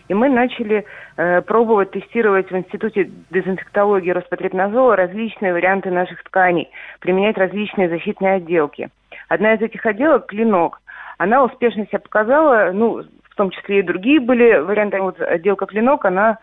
И 0.08 0.14
мы 0.14 0.28
начали 0.28 0.84
э, 1.16 1.42
пробовать 1.42 1.90
тестировать 1.90 2.50
в 2.50 2.56
Институте 2.56 3.10
дезинфектологии 3.30 4.10
Роспотребнадзора 4.10 4.96
различные 4.96 5.52
варианты 5.52 5.90
наших 5.90 6.22
тканей, 6.24 6.68
применять 7.00 7.36
различные 7.36 7.88
защитные 7.88 8.34
отделки. 8.34 8.88
Одна 9.28 9.54
из 9.54 9.60
этих 9.60 9.84
отделок– 9.84 10.26
клинок. 10.28 10.80
Она 11.18 11.44
успешно 11.44 11.86
себя 11.86 11.98
показала, 11.98 12.70
ну, 12.72 13.02
в 13.02 13.34
том 13.34 13.50
числе 13.50 13.80
и 13.80 13.82
другие 13.82 14.20
были 14.20 14.58
варианты. 14.58 15.00
Вот 15.00 15.20
отделка 15.20 15.66
клинок, 15.66 16.04
она 16.04 16.38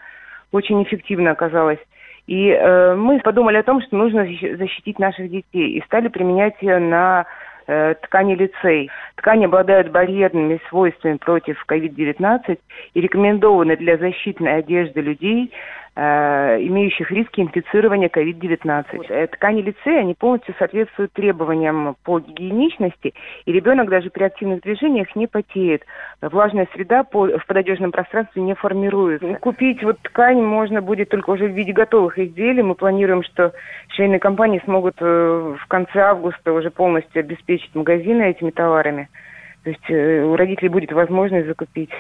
очень 0.52 0.82
эффективно 0.84 1.32
оказалась. 1.32 1.80
И 2.28 2.50
э, 2.50 2.96
мы 2.96 3.20
подумали 3.20 3.58
о 3.58 3.64
том, 3.64 3.82
что 3.82 3.96
нужно 3.96 4.26
защи- 4.26 4.56
защитить 4.58 5.00
наших 5.00 5.30
детей 5.30 5.78
и 5.78 5.84
стали 5.86 6.08
применять 6.08 6.60
ее 6.62 6.80
на 6.80 7.26
ткани 7.66 8.36
лицей. 8.36 8.90
Ткани 9.16 9.46
обладают 9.46 9.92
барьерными 9.92 10.60
свойствами 10.70 11.18
против 11.18 11.64
COVID-19 11.68 12.60
и 12.94 13.02
рекомендованы 13.02 13.76
для 13.78 13.98
защитной 13.98 14.58
одежды 14.58 15.02
людей, 15.02 15.52
э, 15.52 15.85
имеющих 15.98 17.10
риски 17.10 17.40
инфицирования 17.40 18.10
COVID-19. 18.10 19.06
Э, 19.08 19.28
Ткани 19.28 19.62
лицея, 19.62 20.02
они 20.02 20.14
полностью 20.14 20.54
соответствуют 20.60 21.14
требованиям 21.14 21.96
по 22.04 22.20
гигиеничности, 22.20 23.14
и 23.46 23.52
ребенок 23.52 23.90
даже 23.90 24.10
при 24.10 24.24
активных 24.24 24.62
движениях 24.62 25.16
не 25.16 25.28
потеет. 25.28 25.84
Влажная 26.22 26.68
среда 26.74 27.04
по- 27.04 27.38
в 27.38 27.46
пододежном 27.46 27.92
пространстве 27.92 28.42
не 28.42 28.56
формируется. 28.56 29.36
Купить 29.36 29.84
вот 29.84 29.98
ткань 30.00 30.42
можно 30.42 30.82
будет 30.82 31.10
только 31.10 31.30
уже 31.30 31.46
в 31.46 31.54
виде 31.54 31.72
готовых 31.72 32.20
изделий. 32.20 32.62
Мы 32.62 32.76
планируем, 32.76 33.24
что 33.24 33.54
швейные 33.90 34.20
компании 34.20 34.62
смогут 34.66 34.96
э, 35.00 35.56
в 35.58 35.68
конце 35.68 36.00
августа 36.00 36.52
уже 36.52 36.72
полностью 36.72 37.22
обеспечить 37.22 37.74
магазины 37.74 38.24
этими 38.24 38.52
товарами. 38.52 39.08
То 39.64 39.70
есть 39.70 39.90
э, 39.90 40.24
у 40.24 40.36
родителей 40.36 40.70
будет 40.70 40.92
возможность 40.92 41.48
закупить 41.48 41.92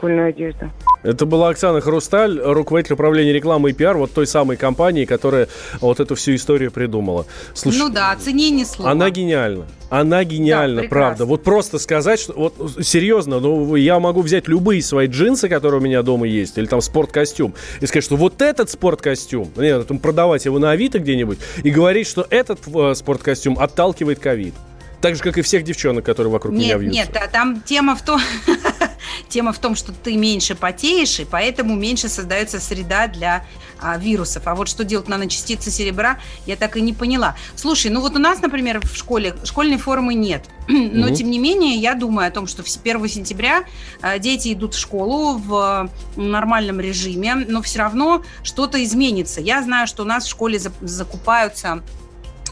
школьную 0.00 0.30
одежду. 0.30 0.70
Это 1.02 1.26
была 1.26 1.50
Оксана 1.50 1.80
Хрусталь, 1.82 2.40
руководитель 2.42 2.94
управления 2.94 3.32
рекламы 3.34 3.70
и 3.70 3.72
пиар 3.74 3.98
вот 3.98 4.12
той 4.12 4.26
самой 4.26 4.56
компании, 4.56 5.04
которая 5.04 5.48
вот 5.80 6.00
эту 6.00 6.14
всю 6.14 6.34
историю 6.34 6.72
придумала. 6.72 7.26
Слушай, 7.52 7.78
ну 7.78 7.88
да, 7.90 8.12
о 8.12 8.16
цене 8.16 8.50
ни 8.50 8.64
слова. 8.64 8.90
Она 8.90 9.10
гениальна. 9.10 9.66
Она 9.90 10.24
гениальна, 10.24 10.82
Да, 10.82 10.88
правда. 10.88 11.24
Вот 11.26 11.42
просто 11.42 11.78
сказать, 11.78 12.18
что 12.18 12.32
вот 12.32 12.54
серьезно, 12.82 13.40
ну 13.40 13.74
я 13.76 14.00
могу 14.00 14.22
взять 14.22 14.48
любые 14.48 14.82
свои 14.82 15.06
джинсы, 15.06 15.48
которые 15.50 15.80
у 15.80 15.84
меня 15.84 16.02
дома 16.02 16.26
есть, 16.26 16.56
или 16.56 16.66
там 16.66 16.80
спорткостюм, 16.80 17.54
и 17.80 17.86
сказать, 17.86 18.04
что 18.04 18.16
вот 18.16 18.40
этот 18.40 18.70
спорткостюм, 18.70 19.50
нет, 19.56 19.86
там 19.86 19.98
продавать 19.98 20.46
его 20.46 20.58
на 20.58 20.70
Авито 20.70 20.98
где-нибудь, 20.98 21.38
и 21.62 21.70
говорить, 21.70 22.06
что 22.06 22.26
этот 22.30 22.60
э, 22.74 22.94
спорткостюм 22.94 23.58
отталкивает 23.58 24.18
ковид. 24.18 24.54
Так 25.00 25.16
же, 25.16 25.22
как 25.22 25.38
и 25.38 25.42
всех 25.42 25.64
девчонок, 25.64 26.04
которые 26.04 26.30
вокруг 26.30 26.54
меня 26.54 26.74
Нет, 26.74 26.80
вьются. 26.80 26.98
нет, 27.00 27.16
а 27.16 27.26
там 27.28 27.62
тема 27.62 27.96
в 27.96 28.02
том, 28.02 28.20
тема 29.28 29.52
в 29.52 29.58
том, 29.58 29.74
что 29.74 29.92
ты 29.92 30.16
меньше 30.16 30.54
потеешь, 30.54 31.20
и 31.20 31.24
поэтому 31.24 31.76
меньше 31.76 32.08
создается 32.08 32.60
среда 32.60 33.06
для 33.06 33.44
а, 33.80 33.96
вирусов. 33.96 34.46
А 34.46 34.54
вот 34.54 34.68
что 34.68 34.84
делать 34.84 35.08
наночастицы 35.08 35.70
серебра, 35.70 36.18
я 36.46 36.56
так 36.56 36.76
и 36.76 36.80
не 36.80 36.92
поняла. 36.92 37.36
Слушай, 37.56 37.90
ну 37.90 38.00
вот 38.00 38.14
у 38.14 38.18
нас, 38.18 38.40
например, 38.42 38.80
в 38.80 38.94
школе 38.94 39.34
школьной 39.44 39.78
формы 39.78 40.14
нет. 40.14 40.44
Но, 40.68 41.06
угу. 41.06 41.14
тем 41.14 41.30
не 41.30 41.38
менее, 41.38 41.76
я 41.76 41.94
думаю 41.94 42.28
о 42.28 42.30
том, 42.30 42.46
что 42.46 42.62
1 42.62 43.08
сентября 43.08 43.64
а, 44.02 44.18
дети 44.18 44.52
идут 44.52 44.74
в 44.74 44.78
школу 44.78 45.38
в 45.38 45.90
нормальном 46.16 46.80
режиме, 46.80 47.34
но 47.34 47.62
все 47.62 47.80
равно 47.80 48.22
что-то 48.42 48.82
изменится. 48.84 49.40
Я 49.40 49.62
знаю, 49.62 49.86
что 49.86 50.02
у 50.02 50.06
нас 50.06 50.24
в 50.24 50.30
школе 50.30 50.60
закупаются 50.80 51.82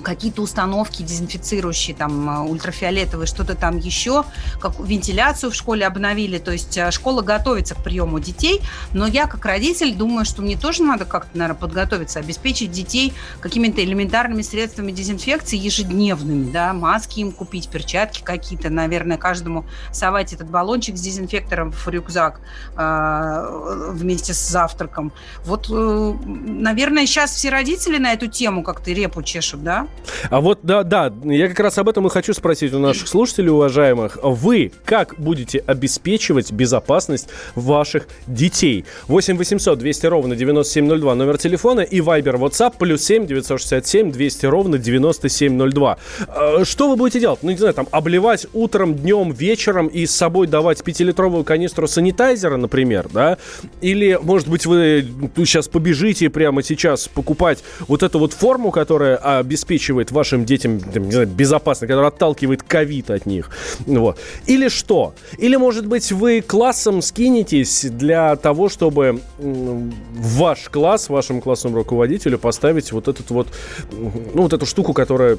какие-то 0.03 0.43
установки 0.43 1.03
дезинфицирующие, 1.03 1.97
там, 1.97 2.29
э, 2.29 2.49
ультрафиолетовые, 2.49 3.27
что-то 3.27 3.55
там 3.55 3.77
еще, 3.79 4.25
как 4.61 4.79
вентиляцию 4.81 5.51
в 5.51 5.55
школе 5.55 5.87
обновили, 5.87 6.39
то 6.39 6.53
есть 6.53 6.77
э, 6.77 6.91
школа 6.91 7.23
готовится 7.23 7.75
к 7.75 7.83
приему 7.83 8.19
детей, 8.21 8.61
но 8.93 9.07
я 9.07 9.27
как 9.27 9.45
родитель 9.45 9.95
думаю, 9.95 10.25
что 10.25 10.43
мне 10.43 10.57
тоже 10.57 10.83
надо 10.83 11.05
как-то, 11.05 11.37
наверное, 11.37 11.59
подготовиться, 11.61 12.21
обеспечить 12.21 12.71
детей 12.71 13.13
какими-то 13.41 13.83
элементарными 13.83 14.43
средствами 14.43 14.93
дезинфекции 14.93 15.57
ежедневными, 15.57 16.51
да, 16.51 16.73
маски 16.73 17.21
им 17.21 17.33
купить, 17.33 17.69
перчатки 17.69 18.23
какие-то, 18.23 18.71
наверное, 18.71 19.17
каждому 19.17 19.65
совать 19.93 20.33
этот 20.33 20.49
баллончик 20.49 20.97
с 20.97 21.01
дезинфектором 21.01 21.73
в 21.73 21.89
рюкзак 21.89 22.41
э, 22.77 23.91
вместе 23.93 24.35
с 24.35 24.49
завтраком. 24.49 25.13
Вот, 25.45 25.69
э, 25.71 26.15
наверное, 26.25 27.07
сейчас 27.07 27.33
все 27.33 27.51
родители 27.51 27.99
на 27.99 28.13
эту 28.13 28.27
тему 28.27 28.63
как-то 28.63 28.93
репу 28.93 29.23
чешут, 29.23 29.63
да? 29.63 29.88
А 30.31 30.41
вот, 30.41 30.61
да, 30.63 30.83
да, 30.83 31.13
я 31.25 31.49
как 31.49 31.61
раз 31.61 31.79
об 31.79 31.89
этом 31.89 32.07
и 32.07 32.11
хочу 32.11 32.33
спросить 32.35 32.73
у 32.73 32.79
наших 32.79 33.09
слушателей, 33.09 33.51
уважаемых. 33.51 34.19
Вы 34.23 34.73
как 34.85 35.15
будете 35.19 35.59
обеспечивать 35.67 36.53
безопасность 36.53 37.29
ваших 37.55 38.09
детей? 38.27 38.85
8 39.07 39.37
800 39.37 39.79
200 39.79 40.07
ровно 40.07 40.37
9702 40.37 41.15
номер 41.15 41.39
телефона 41.39 41.81
и 41.81 42.01
Viber 42.01 42.39
WhatsApp 42.39 42.75
плюс 42.79 43.03
7 43.05 43.27
967 43.27 44.13
200 44.13 44.47
ровно 44.47 44.79
9702. 44.79 45.99
А, 46.29 46.65
что 46.65 46.89
вы 46.89 46.97
будете 46.97 47.21
делать? 47.21 47.43
Ну, 47.43 47.51
не 47.51 47.57
знаю, 47.57 47.75
там, 47.75 47.89
обливать 47.91 48.47
утром, 48.53 48.95
днем, 48.95 49.33
вечером 49.33 49.87
и 49.89 50.07
с 50.07 50.15
собой 50.15 50.47
давать 50.47 50.83
пятилитровую 50.83 51.45
канистру 51.45 51.87
санитайзера, 51.87 52.57
например, 52.57 53.09
да? 53.13 53.39
Или, 53.81 54.19
может 54.21 54.49
быть, 54.49 54.67
вы 54.67 55.07
сейчас 55.37 55.69
побежите 55.69 56.31
прямо 56.31 56.63
сейчас 56.63 57.09
покупать 57.09 57.63
вот 57.87 58.03
эту 58.03 58.19
вот 58.19 58.33
форму, 58.33 58.71
которая 58.71 59.17
обеспечивает 59.17 59.78
обеспечивает 59.79 60.11
вашим 60.11 60.45
детям 60.45 60.81
там, 60.81 61.05
не 61.05 61.13
знаю, 61.13 61.29
безопасно, 61.29 61.87
который 61.87 62.09
отталкивает 62.09 62.63
ковид 62.63 63.11
от 63.11 63.27
них. 63.27 63.51
Вот. 63.87 64.19
Или 64.47 64.69
что? 64.69 65.15
Или, 65.39 65.57
может 65.57 65.87
быть, 65.87 66.13
вы 66.13 66.41
классом 66.41 67.03
скинетесь 67.03 67.85
для 67.85 68.37
того, 68.37 68.69
чтобы 68.69 69.21
в 69.39 70.39
ваш 70.39 70.69
класс, 70.69 71.09
вашему 71.09 71.41
классному 71.41 71.77
руководителю 71.77 72.39
поставить 72.39 72.93
вот 72.93 73.09
этот 73.09 73.31
вот, 73.31 73.49
ну, 73.91 74.43
вот 74.43 74.53
эту 74.53 74.67
штуку, 74.67 74.93
которая 74.93 75.39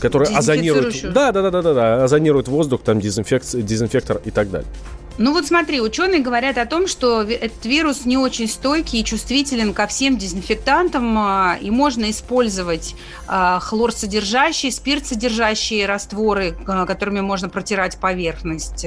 которая 0.00 0.34
озонирует, 0.34 1.12
да, 1.12 1.32
да, 1.32 1.42
да, 1.42 1.50
да, 1.50 1.62
да, 1.62 1.74
да, 1.74 2.04
озонирует 2.04 2.48
воздух, 2.48 2.80
там 2.82 2.98
дезинфектор 2.98 4.20
и 4.24 4.30
так 4.30 4.50
далее. 4.50 4.68
Ну 5.18 5.32
вот 5.32 5.46
смотри, 5.46 5.80
ученые 5.80 6.20
говорят 6.20 6.58
о 6.58 6.64
том, 6.64 6.86
что 6.86 7.22
этот 7.22 7.66
вирус 7.66 8.04
не 8.04 8.16
очень 8.16 8.46
стойкий 8.46 9.00
и 9.00 9.04
чувствителен 9.04 9.74
ко 9.74 9.88
всем 9.88 10.16
дезинфектантам, 10.16 11.18
а, 11.18 11.58
и 11.60 11.72
можно 11.72 12.08
использовать 12.08 12.94
а, 13.26 13.58
хлорсодержащие, 13.58 14.70
спиртсодержащие 14.70 15.86
растворы, 15.86 16.56
а, 16.68 16.86
которыми 16.86 17.20
можно 17.20 17.48
протирать 17.48 17.98
поверхность. 17.98 18.86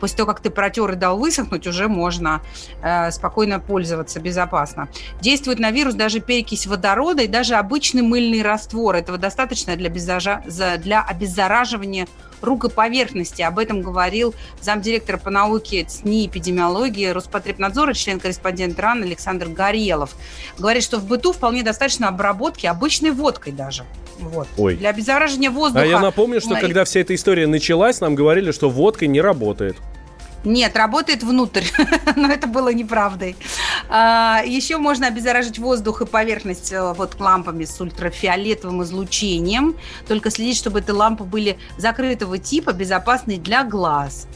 После 0.00 0.16
того, 0.16 0.28
как 0.28 0.40
ты 0.40 0.48
протер 0.48 0.92
и 0.92 0.96
дал 0.96 1.18
высохнуть, 1.18 1.66
уже 1.66 1.88
можно 1.88 2.40
спокойно 3.10 3.60
пользоваться 3.60 4.18
безопасно. 4.18 4.88
Действует 5.20 5.58
на 5.58 5.70
вирус 5.70 5.94
даже 5.94 6.20
перекись 6.20 6.66
водорода 6.66 7.22
и 7.22 7.26
даже 7.26 7.56
обычный 7.56 8.02
мыльный 8.02 8.42
раствор. 8.42 8.94
Этого 8.94 9.18
достаточно 9.18 9.76
для, 9.76 9.90
для 9.90 11.02
обеззараживания 11.02 12.06
рукоповерхности. 12.40 13.42
Об 13.42 13.58
этом 13.58 13.82
говорил 13.82 14.34
замдиректора 14.60 15.18
по 15.18 15.30
науке 15.30 15.65
ЦНИ 15.74 16.24
и 16.24 16.26
эпидемиологии 16.26 17.06
Роспотребнадзора, 17.08 17.92
член-корреспондент 17.94 18.78
РАН 18.78 19.02
Александр 19.02 19.48
Горелов. 19.48 20.14
Говорит, 20.58 20.82
что 20.82 20.98
в 20.98 21.06
быту 21.06 21.32
вполне 21.32 21.62
достаточно 21.62 22.08
обработки 22.08 22.66
обычной 22.66 23.10
водкой 23.10 23.52
даже. 23.52 23.84
Вот. 24.18 24.48
Ой. 24.56 24.76
Для 24.76 24.90
обеззараживания 24.90 25.50
воздуха. 25.50 25.84
А 25.84 25.86
я 25.86 26.00
напомню, 26.00 26.40
что 26.40 26.56
когда 26.56 26.84
вся 26.84 27.00
эта 27.00 27.14
история 27.14 27.46
началась, 27.46 28.00
нам 28.00 28.14
говорили, 28.14 28.50
что 28.52 28.70
водка 28.70 29.06
не 29.06 29.20
работает. 29.20 29.76
Нет, 30.46 30.76
работает 30.76 31.24
внутрь, 31.24 31.64
но 32.16 32.28
это 32.28 32.46
было 32.46 32.72
неправдой. 32.72 33.34
А, 33.88 34.42
еще 34.46 34.76
можно 34.78 35.08
обеззаражить 35.08 35.58
воздух 35.58 36.02
и 36.02 36.06
поверхность 36.06 36.72
э, 36.72 36.92
вот 36.92 37.18
лампами 37.18 37.64
с 37.64 37.80
ультрафиолетовым 37.80 38.84
излучением. 38.84 39.74
Только 40.06 40.30
следить, 40.30 40.56
чтобы 40.56 40.78
эти 40.80 40.92
лампы 40.92 41.24
были 41.24 41.58
закрытого 41.78 42.38
типа, 42.38 42.72
безопасные 42.72 43.38
для 43.38 43.64
глаз. 43.64 44.28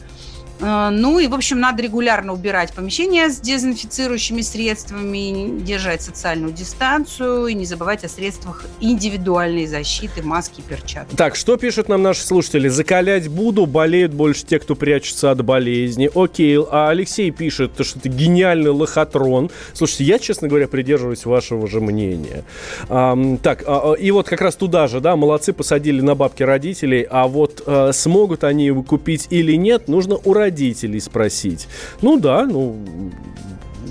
Э, 0.61 0.89
ну 0.91 1.19
и, 1.19 1.27
в 1.27 1.33
общем, 1.33 1.59
надо 1.59 1.81
регулярно 1.83 2.33
убирать 2.33 2.73
помещение 2.73 3.29
с 3.29 3.39
дезинфицирующими 3.39 4.41
средствами, 4.41 5.59
держать 5.61 6.01
социальную 6.01 6.53
дистанцию 6.53 7.47
и 7.47 7.53
не 7.53 7.65
забывать 7.65 8.03
о 8.03 8.09
средствах 8.09 8.65
индивидуальной 8.79 9.65
защиты, 9.65 10.21
маски, 10.21 10.61
перчатки. 10.61 11.15
Так, 11.15 11.35
что 11.35 11.57
пишут 11.57 11.89
нам 11.89 12.01
наши 12.01 12.25
слушатели? 12.25 12.67
Закалять 12.67 13.27
буду, 13.27 13.65
болеют 13.65 14.13
больше 14.13 14.45
те, 14.45 14.59
кто 14.59 14.75
прячется 14.75 15.31
от 15.31 15.43
болезни. 15.43 16.09
Окей, 16.13 16.57
а 16.69 16.89
Алексей 16.89 17.31
пишет, 17.31 17.71
что 17.81 17.99
это 17.99 18.09
гениальный 18.09 18.71
лохотрон. 18.71 19.49
Слушайте, 19.73 20.03
я, 20.05 20.19
честно 20.19 20.47
говоря, 20.47 20.67
придерживаюсь 20.67 21.25
вашего 21.25 21.67
же 21.67 21.81
мнения. 21.81 22.43
А, 22.89 23.17
так, 23.41 23.63
а, 23.65 23.93
и 23.93 24.11
вот 24.11 24.27
как 24.27 24.41
раз 24.41 24.55
туда 24.55 24.87
же, 24.87 24.99
да, 24.99 25.15
молодцы, 25.15 25.53
посадили 25.53 26.01
на 26.01 26.15
бабки 26.15 26.43
родителей, 26.43 27.05
а 27.09 27.27
вот 27.27 27.63
а, 27.65 27.91
смогут 27.93 28.43
они 28.43 28.65
его 28.65 28.83
купить 28.83 29.27
или 29.29 29.53
нет, 29.53 29.87
нужно 29.87 30.15
уродить 30.15 30.50
родителей 30.51 30.99
спросить. 30.99 31.67
Ну 32.01 32.19
да, 32.19 32.45
ну 32.45 32.77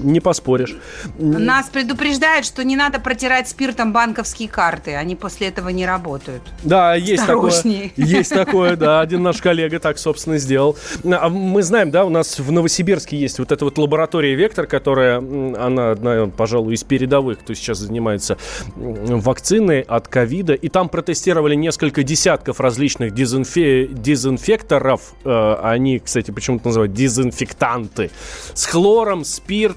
не 0.02 0.20
поспоришь. 0.20 0.76
Нас 1.18 1.68
предупреждают, 1.68 2.46
что 2.46 2.64
не 2.64 2.76
надо 2.76 3.00
протирать 3.00 3.48
спиртом 3.48 3.92
банковские 3.92 4.48
карты, 4.48 4.94
они 4.94 5.16
после 5.16 5.48
этого 5.48 5.68
не 5.68 5.86
работают. 5.86 6.42
Да, 6.62 6.94
есть 6.94 7.26
такое. 7.26 7.52
Есть 7.96 8.30
такое, 8.30 8.76
да, 8.76 9.00
один 9.00 9.22
наш 9.22 9.40
коллега 9.40 9.78
так, 9.78 9.98
собственно, 9.98 10.38
сделал. 10.38 10.76
А 11.04 11.28
мы 11.28 11.62
знаем, 11.62 11.90
да, 11.90 12.04
у 12.04 12.10
нас 12.10 12.38
в 12.38 12.50
Новосибирске 12.50 13.16
есть 13.16 13.38
вот 13.38 13.52
эта 13.52 13.64
вот 13.64 13.78
лаборатория 13.78 14.34
«Вектор», 14.34 14.66
которая, 14.66 15.18
она 15.18 15.90
одна, 15.90 16.26
пожалуй, 16.26 16.74
из 16.74 16.84
передовых, 16.84 17.40
кто 17.40 17.54
сейчас 17.54 17.78
занимается 17.78 18.36
вакциной 18.76 19.80
от 19.80 20.08
ковида, 20.08 20.54
и 20.54 20.68
там 20.68 20.88
протестировали 20.88 21.54
несколько 21.54 22.02
десятков 22.02 22.60
различных 22.60 23.14
дезинфе... 23.14 23.86
дезинфекторов, 23.86 25.14
э, 25.24 25.54
они, 25.62 25.98
кстати, 25.98 26.30
почему-то 26.30 26.68
называют 26.68 26.92
дезинфектанты, 26.92 28.10
с 28.54 28.66
хлором, 28.66 29.24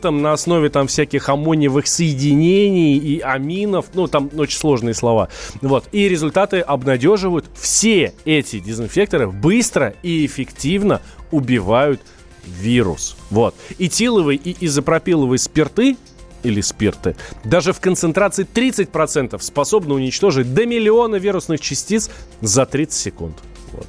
спиртом, 0.03 0.21
на 0.21 0.33
основе 0.33 0.69
там 0.69 0.87
всяких 0.87 1.29
аммониевых 1.29 1.87
соединений 1.87 2.97
и 2.97 3.19
аминов, 3.19 3.85
ну 3.93 4.07
там 4.07 4.29
очень 4.35 4.57
сложные 4.57 4.93
слова. 4.93 5.29
Вот. 5.61 5.87
И 5.91 6.09
результаты 6.09 6.59
обнадеживают. 6.59 7.45
Все 7.55 8.13
эти 8.25 8.59
дезинфекторы 8.59 9.31
быстро 9.31 9.95
и 10.03 10.25
эффективно 10.25 11.01
убивают 11.31 12.01
вирус. 12.45 13.15
Вот. 13.29 13.55
Этиловые 13.79 14.37
и 14.37 14.65
изопропиловые 14.65 15.39
спирты 15.39 15.95
или 16.43 16.59
спирты, 16.59 17.15
даже 17.45 17.71
в 17.71 17.79
концентрации 17.79 18.45
30% 18.45 19.41
способны 19.41 19.93
уничтожить 19.93 20.53
до 20.53 20.65
миллиона 20.65 21.15
вирусных 21.15 21.61
частиц 21.61 22.09
за 22.41 22.65
30 22.65 22.93
секунд. 22.93 23.37
Вот. 23.71 23.87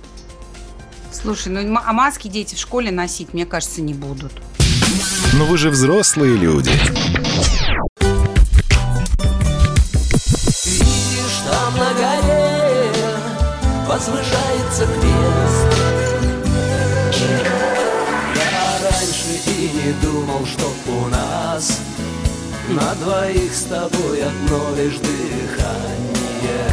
Слушай, 1.11 1.49
ну 1.49 1.81
а 1.85 1.93
маски 1.93 2.29
дети 2.29 2.55
в 2.55 2.59
школе 2.59 2.93
носить, 2.93 3.35
мне 3.35 3.45
кажется, 3.45 3.83
не 3.83 3.95
будут. 3.95 4.33
Но 5.37 5.47
вы 5.47 5.59
же 5.59 5.71
взрослые 5.71 6.37
люди. 6.37 6.71
Видишь, 10.65 11.41
там 11.51 11.77
на 11.77 11.93
горе 11.93 12.93
возвышается 13.89 14.87
крест. 14.87 15.71
Я 18.37 18.79
раньше 18.85 19.33
и 19.49 19.71
не 19.75 19.93
думал, 20.03 20.47
что 20.47 20.73
у 20.87 21.09
нас 21.09 21.81
на 22.69 22.95
двоих 22.95 23.53
с 23.53 23.65
тобой 23.65 24.23
одно 24.23 24.77
лишь 24.77 24.99
дыхание. 24.99 26.65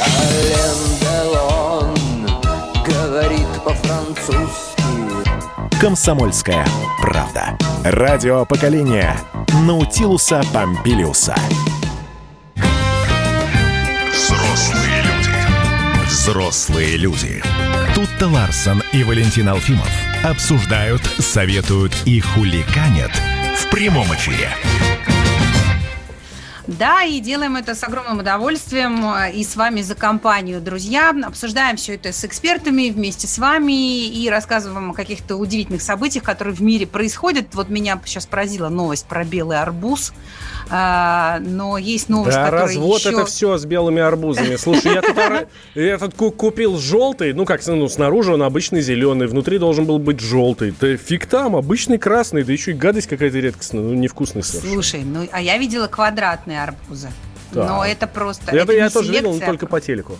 Ален 0.00 0.78
Делон 1.00 1.94
говорит 2.84 3.48
по-французски 3.64 4.71
«Комсомольская 5.82 6.64
правда». 7.00 7.58
Радио 7.82 8.44
поколения 8.44 9.18
Наутилуса 9.66 10.40
Помпилиуса. 10.52 11.34
Взрослые 14.12 15.02
люди. 15.02 16.06
Взрослые 16.06 16.96
Взрослые 16.96 16.96
люди. 16.98 17.42
Тут-то 17.96 18.28
Ларсон 18.28 18.80
и 18.92 19.02
Валентин 19.02 19.48
Алфимов 19.48 19.90
обсуждают, 20.22 21.02
советуют 21.18 21.92
и 22.04 22.20
хуликанят 22.20 23.10
в 23.56 23.68
прямом 23.68 24.06
эфире. 24.14 24.50
Да, 26.78 27.02
и 27.02 27.20
делаем 27.20 27.56
это 27.56 27.74
с 27.74 27.82
огромным 27.82 28.20
удовольствием 28.20 29.04
э, 29.14 29.32
и 29.32 29.44
с 29.44 29.56
вами 29.56 29.82
за 29.82 29.94
компанию, 29.94 30.60
друзья. 30.60 31.14
Обсуждаем 31.24 31.76
все 31.76 31.94
это 31.94 32.12
с 32.12 32.24
экспертами 32.24 32.90
вместе 32.90 33.26
с 33.26 33.38
вами 33.38 34.06
и 34.06 34.28
рассказываем 34.28 34.90
о 34.90 34.94
каких-то 34.94 35.36
удивительных 35.36 35.82
событиях, 35.82 36.24
которые 36.24 36.54
в 36.54 36.60
мире 36.60 36.86
происходят. 36.86 37.46
Вот 37.54 37.68
меня 37.68 38.00
сейчас 38.04 38.26
поразила 38.26 38.68
новость 38.68 39.06
про 39.06 39.24
белый 39.24 39.60
арбуз. 39.60 40.12
А, 40.74 41.38
но 41.40 41.76
есть 41.76 42.08
новость, 42.08 42.36
да, 42.36 42.44
которая 42.44 42.66
развод 42.66 43.00
еще... 43.00 43.10
это 43.10 43.26
все 43.26 43.58
с 43.58 43.66
белыми 43.66 44.00
арбузами. 44.00 44.56
Слушай, 44.56 44.94
я 44.94 45.02
тут, 45.02 45.48
я 45.74 45.98
тут 45.98 46.14
купил 46.36 46.78
желтый, 46.78 47.34
ну 47.34 47.44
как, 47.44 47.66
ну 47.66 47.88
снаружи 47.88 48.32
он 48.32 48.42
обычный 48.42 48.80
зеленый, 48.80 49.26
внутри 49.26 49.58
должен 49.58 49.84
был 49.84 49.98
быть 49.98 50.20
желтый. 50.20 50.74
Да 50.80 50.96
фиг 50.96 51.26
там, 51.26 51.56
обычный 51.56 51.98
красный, 51.98 52.42
да 52.42 52.52
еще 52.52 52.70
и 52.70 52.74
гадость 52.74 53.08
какая-то 53.08 53.38
редкостная, 53.38 53.82
ну 53.82 53.92
невкусный 53.92 54.42
совершенно. 54.42 54.72
Слушай, 54.72 55.02
ну 55.04 55.28
а 55.30 55.42
я 55.42 55.58
видела 55.58 55.88
арбузы. 56.64 57.10
Да. 57.52 57.66
Но 57.66 57.84
это 57.84 58.06
просто... 58.06 58.54
Я, 58.54 58.62
это 58.62 58.72
я 58.72 58.90
тоже 58.90 59.12
видел, 59.12 59.34
но 59.34 59.40
только 59.40 59.66
по 59.66 59.80
телеку. 59.80 60.16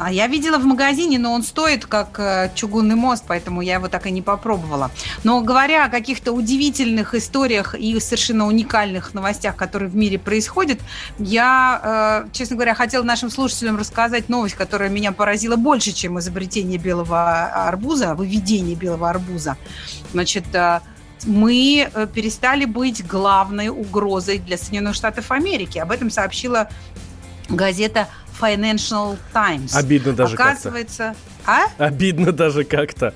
А 0.00 0.10
я 0.10 0.28
видела 0.28 0.56
в 0.56 0.64
магазине, 0.64 1.18
но 1.18 1.30
он 1.30 1.42
стоит 1.42 1.84
как 1.84 2.18
э, 2.18 2.50
чугунный 2.54 2.94
мост, 2.94 3.24
поэтому 3.28 3.60
я 3.60 3.74
его 3.74 3.88
так 3.88 4.06
и 4.06 4.10
не 4.10 4.22
попробовала. 4.22 4.90
Но 5.24 5.42
говоря 5.42 5.84
о 5.84 5.88
каких-то 5.90 6.32
удивительных 6.32 7.14
историях 7.14 7.74
и 7.74 8.00
совершенно 8.00 8.46
уникальных 8.46 9.12
новостях, 9.12 9.56
которые 9.56 9.90
в 9.90 9.94
мире 9.94 10.18
происходят, 10.18 10.78
я, 11.18 12.24
э, 12.24 12.28
честно 12.32 12.56
говоря, 12.56 12.74
хотела 12.74 13.02
нашим 13.02 13.28
слушателям 13.28 13.76
рассказать 13.76 14.30
новость, 14.30 14.54
которая 14.54 14.88
меня 14.88 15.12
поразила 15.12 15.56
больше, 15.56 15.92
чем 15.92 16.18
изобретение 16.18 16.78
белого 16.78 17.44
арбуза, 17.68 18.14
выведение 18.14 18.76
белого 18.76 19.10
арбуза. 19.10 19.58
Значит, 20.12 20.46
э, 20.54 20.80
мы 21.24 21.90
перестали 22.14 22.64
быть 22.64 23.06
главной 23.06 23.68
угрозой 23.68 24.38
для 24.38 24.56
Соединенных 24.56 24.94
Штатов 24.94 25.30
Америки. 25.30 25.78
Об 25.78 25.90
этом 25.90 26.10
сообщила 26.10 26.68
газета 27.48 28.08
Financial 28.40 29.18
Times. 29.32 29.74
Обидно 29.74 30.12
даже 30.12 30.34
Оказывается, 30.34 31.14
как-то. 31.44 31.74
а? 31.78 31.84
Обидно 31.86 32.32
даже 32.32 32.64
как-то. 32.64 33.12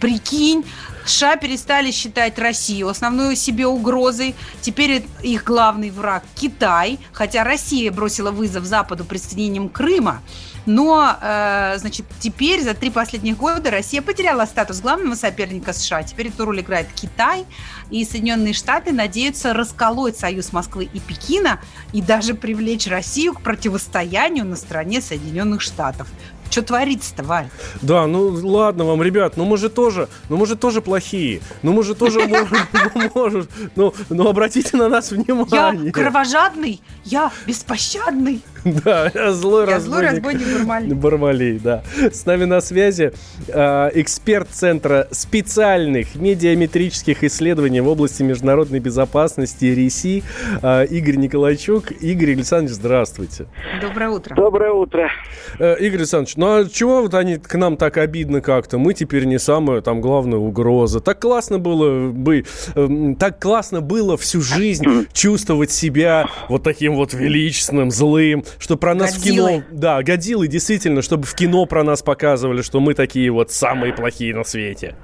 Прикинь, 0.00 0.62
США 1.06 1.36
перестали 1.36 1.90
считать 1.90 2.38
Россию 2.38 2.88
основной 2.88 3.34
себе 3.34 3.66
угрозой. 3.66 4.34
Теперь 4.60 5.06
их 5.22 5.44
главный 5.44 5.90
враг 5.90 6.24
Китай, 6.34 6.98
хотя 7.12 7.44
Россия 7.44 7.90
бросила 7.90 8.30
вызов 8.30 8.64
Западу 8.64 9.06
присоединением 9.06 9.70
Крыма. 9.70 10.22
Но, 10.66 11.16
э, 11.20 11.76
значит, 11.78 12.06
теперь 12.18 12.62
за 12.62 12.74
три 12.74 12.90
последних 12.90 13.36
года 13.36 13.70
Россия 13.70 14.02
потеряла 14.02 14.44
статус 14.46 14.80
главного 14.80 15.14
соперника 15.14 15.72
США. 15.72 16.02
Теперь 16.02 16.28
эту 16.28 16.44
роль 16.44 16.60
играет 16.60 16.88
Китай, 16.94 17.44
и 17.90 18.04
Соединенные 18.04 18.52
Штаты 18.52 18.92
надеются 18.92 19.54
расколоть 19.54 20.18
союз 20.18 20.52
Москвы 20.52 20.88
и 20.92 20.98
Пекина 20.98 21.60
и 21.92 22.02
даже 22.02 22.34
привлечь 22.34 22.88
Россию 22.88 23.34
к 23.34 23.40
противостоянию 23.42 24.44
на 24.44 24.56
стороне 24.56 25.00
Соединенных 25.00 25.60
Штатов. 25.60 26.08
Что 26.50 26.62
творится-то, 26.62 27.22
Валь? 27.22 27.48
Да, 27.82 28.06
ну 28.06 28.28
ладно 28.28 28.84
вам, 28.84 29.02
ребят, 29.02 29.36
ну 29.36 29.44
мы 29.44 29.56
же 29.56 29.68
тоже, 29.68 30.08
ну 30.28 30.36
мы 30.36 30.46
же 30.46 30.56
тоже 30.56 30.80
плохие, 30.80 31.40
ну 31.62 31.72
мы 31.72 31.82
же 31.82 31.94
тоже 31.94 32.20
можем, 33.14 33.48
ну, 33.74 33.92
ну 34.08 34.28
обратите 34.28 34.76
на 34.76 34.88
нас 34.88 35.10
внимание. 35.10 35.86
Я 35.86 35.92
кровожадный, 35.92 36.80
я 37.04 37.32
беспощадный. 37.46 38.42
Да, 38.84 39.10
я 39.14 39.32
злой 39.32 39.66
я 39.66 39.76
разбойник. 39.76 39.80
злой 39.82 40.02
разбойник 40.02 40.58
Бармалей. 40.58 40.94
Бармалей, 40.94 41.58
да. 41.58 41.82
С 42.12 42.26
нами 42.26 42.44
на 42.44 42.60
связи 42.60 43.12
э, 43.48 43.90
эксперт 43.94 44.48
Центра 44.50 45.06
специальных 45.12 46.16
медиаметрических 46.16 47.22
исследований 47.24 47.80
в 47.80 47.88
области 47.88 48.22
международной 48.22 48.80
безопасности 48.80 49.66
РИСИ 49.66 50.24
э, 50.62 50.86
Игорь 50.86 51.16
Николайчук. 51.16 51.92
Игорь 51.92 52.32
Александрович, 52.32 52.76
здравствуйте. 52.76 53.46
Доброе 53.80 54.10
утро. 54.10 54.34
Доброе 54.34 54.72
утро. 54.72 55.10
Э, 55.58 55.76
Игорь 55.78 56.00
Александрович, 56.00 56.36
ну 56.36 56.46
а 56.46 56.68
чего 56.68 57.02
вот 57.02 57.14
они 57.14 57.36
к 57.36 57.54
нам 57.54 57.76
так 57.76 57.96
обидно 57.98 58.40
как-то? 58.40 58.78
Мы 58.78 58.94
теперь 58.94 59.24
не 59.26 59.38
самая 59.38 59.80
там 59.80 60.00
главная 60.00 60.38
угроза. 60.38 61.00
Так 61.00 61.20
классно 61.20 61.58
было 61.58 62.10
бы, 62.10 62.44
э, 62.74 63.14
так 63.18 63.40
классно 63.40 63.80
было 63.80 64.16
всю 64.16 64.40
жизнь 64.40 64.84
чувствовать 65.12 65.70
себя 65.70 66.28
вот 66.48 66.64
таким 66.64 66.96
вот 66.96 67.14
величественным, 67.14 67.90
злым, 67.90 68.44
что 68.58 68.76
про 68.76 68.94
нас 68.94 69.16
годилы. 69.16 69.48
в 69.48 69.52
кино... 69.52 69.64
Да, 69.70 70.02
годилы, 70.02 70.48
действительно, 70.48 71.02
чтобы 71.02 71.24
в 71.24 71.34
кино 71.34 71.66
про 71.66 71.82
нас 71.82 72.02
показывали, 72.02 72.62
что 72.62 72.80
мы 72.80 72.94
такие 72.94 73.30
вот 73.30 73.50
самые 73.50 73.92
плохие 73.92 74.34
на 74.34 74.44
свете. 74.44 74.94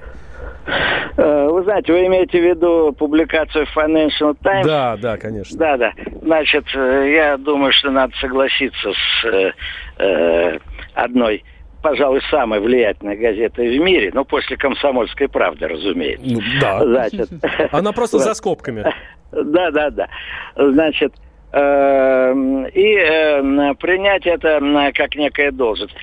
Э, 1.17 1.49
вы 1.51 1.63
знаете, 1.65 1.93
вы 1.93 2.07
имеете 2.07 2.41
в 2.41 2.45
виду 2.45 2.93
публикацию 2.93 3.67
Financial 3.77 4.37
Times? 4.43 4.67
Да, 4.67 4.97
да, 4.97 5.17
конечно. 5.17 5.59
Да, 5.59 5.77
да. 5.77 5.93
Значит, 6.23 6.65
э, 6.75 7.13
я 7.15 7.37
думаю, 7.37 7.73
что 7.73 7.91
надо 7.91 8.15
согласиться 8.21 8.93
с 8.93 9.25
э, 9.27 9.53
э, 9.99 10.59
одной 10.95 11.45
пожалуй, 11.83 12.23
самой 12.31 12.61
влиятельной 12.61 13.17
газетой 13.17 13.77
в 13.77 13.83
мире, 13.83 14.13
ну, 14.15 14.25
после 14.25 14.57
«Комсомольской 14.57 15.29
правды», 15.29 15.67
разумеется. 15.67 16.25
Ну, 16.25 16.41
да. 16.61 16.85
Значит, 16.85 17.29
Она 17.73 17.93
просто 17.93 18.19
за 18.21 18.35
скобками. 18.35 18.87
Да, 19.33 19.71
да, 19.73 19.91
да. 19.91 20.09
Значит, 20.57 21.13
и 21.55 21.57
эм, 22.97 23.77
принять 23.77 24.27
это 24.27 24.59
как 24.95 25.15
некая 25.17 25.53
должность. 25.53 25.97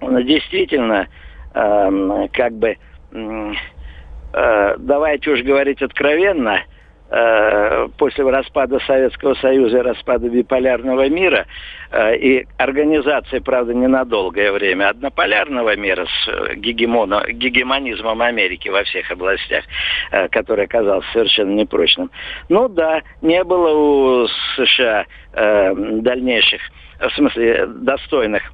Действительно, 0.00 1.08
эм, 1.54 2.28
как 2.32 2.52
бы, 2.52 2.76
э, 4.32 4.76
давайте 4.78 5.30
уж 5.30 5.42
говорить 5.42 5.82
откровенно, 5.82 6.62
после 7.98 8.28
распада 8.30 8.78
Советского 8.86 9.34
Союза 9.34 9.78
и 9.78 9.82
распада 9.82 10.30
биполярного 10.30 11.08
мира 11.10 11.46
э, 11.90 12.16
и 12.16 12.46
организации, 12.56 13.40
правда, 13.40 13.74
ненадолгое 13.74 14.50
время 14.50 14.88
однополярного 14.88 15.76
мира 15.76 16.06
с 16.06 16.28
э, 16.28 16.54
гегемоно, 16.56 17.24
гегемонизмом 17.28 18.22
Америки 18.22 18.68
во 18.70 18.82
всех 18.84 19.10
областях, 19.10 19.64
который 20.30 20.64
оказался 20.64 21.06
совершенно 21.12 21.52
непрочным. 21.52 22.10
Ну 22.48 22.68
да, 22.68 23.02
не 23.20 23.44
было 23.44 24.22
у 24.24 24.28
США 24.56 25.04
дальнейших, 25.34 26.60
в 27.00 27.10
смысле, 27.14 27.66
достойных 27.66 28.52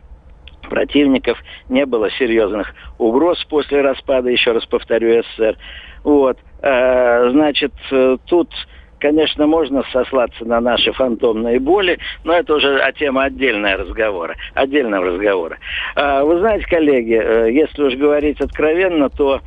противников, 0.69 1.39
не 1.69 1.85
было 1.87 2.11
серьезных 2.13 2.75
угроз 2.99 3.43
после 3.45 3.81
распада, 3.81 4.31
еще 4.31 4.53
раз 4.53 4.65
повторю, 4.67 5.23
СССР. 5.23 5.57
Вот. 6.05 6.39
Э, 6.63 7.31
значит, 7.31 7.73
э, 7.91 8.17
тут, 8.27 8.51
конечно, 8.99 9.47
можно 9.47 9.83
сослаться 9.93 10.45
на 10.45 10.61
наши 10.61 10.93
фантомные 10.93 11.61
боли, 11.61 11.99
но 12.25 12.33
это 12.33 12.55
уже 12.55 12.79
о 12.81 12.93
тема 12.93 13.25
отдельного 13.25 13.79
разговора, 13.79 14.37
отдельного 14.55 15.07
разговора. 15.07 15.59
Э, 15.97 16.23
вы 16.23 16.39
знаете, 16.41 16.67
коллеги, 16.67 17.53
если 17.53 17.83
уж 17.83 17.95
говорить 17.95 18.41
откровенно, 18.41 19.09
то 19.11 19.41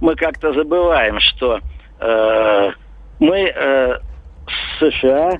мы 0.00 0.16
как-то 0.16 0.52
забываем, 0.52 1.20
что 1.20 1.60
мы 3.20 4.00
с 4.48 4.78
США 4.80 5.38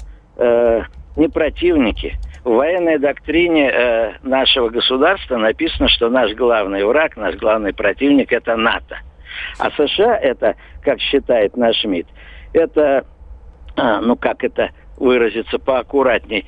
не 1.16 1.28
противники. 1.28 2.16
В 2.44 2.52
военной 2.52 2.98
доктрине 2.98 4.18
нашего 4.22 4.70
государства 4.70 5.36
написано, 5.36 5.88
что 5.88 6.08
наш 6.08 6.32
главный 6.32 6.84
враг, 6.84 7.16
наш 7.16 7.36
главный 7.36 7.74
противник– 7.74 8.32
это 8.32 8.56
НАТО– 8.56 8.98
а 9.58 9.70
США 9.70 10.16
это, 10.16 10.56
как 10.82 11.00
считает 11.00 11.56
наш 11.56 11.84
МИД, 11.84 12.06
это, 12.52 13.06
а, 13.76 14.00
ну 14.00 14.16
как 14.16 14.44
это 14.44 14.70
выразиться 14.96 15.58
поаккуратней, 15.58 16.46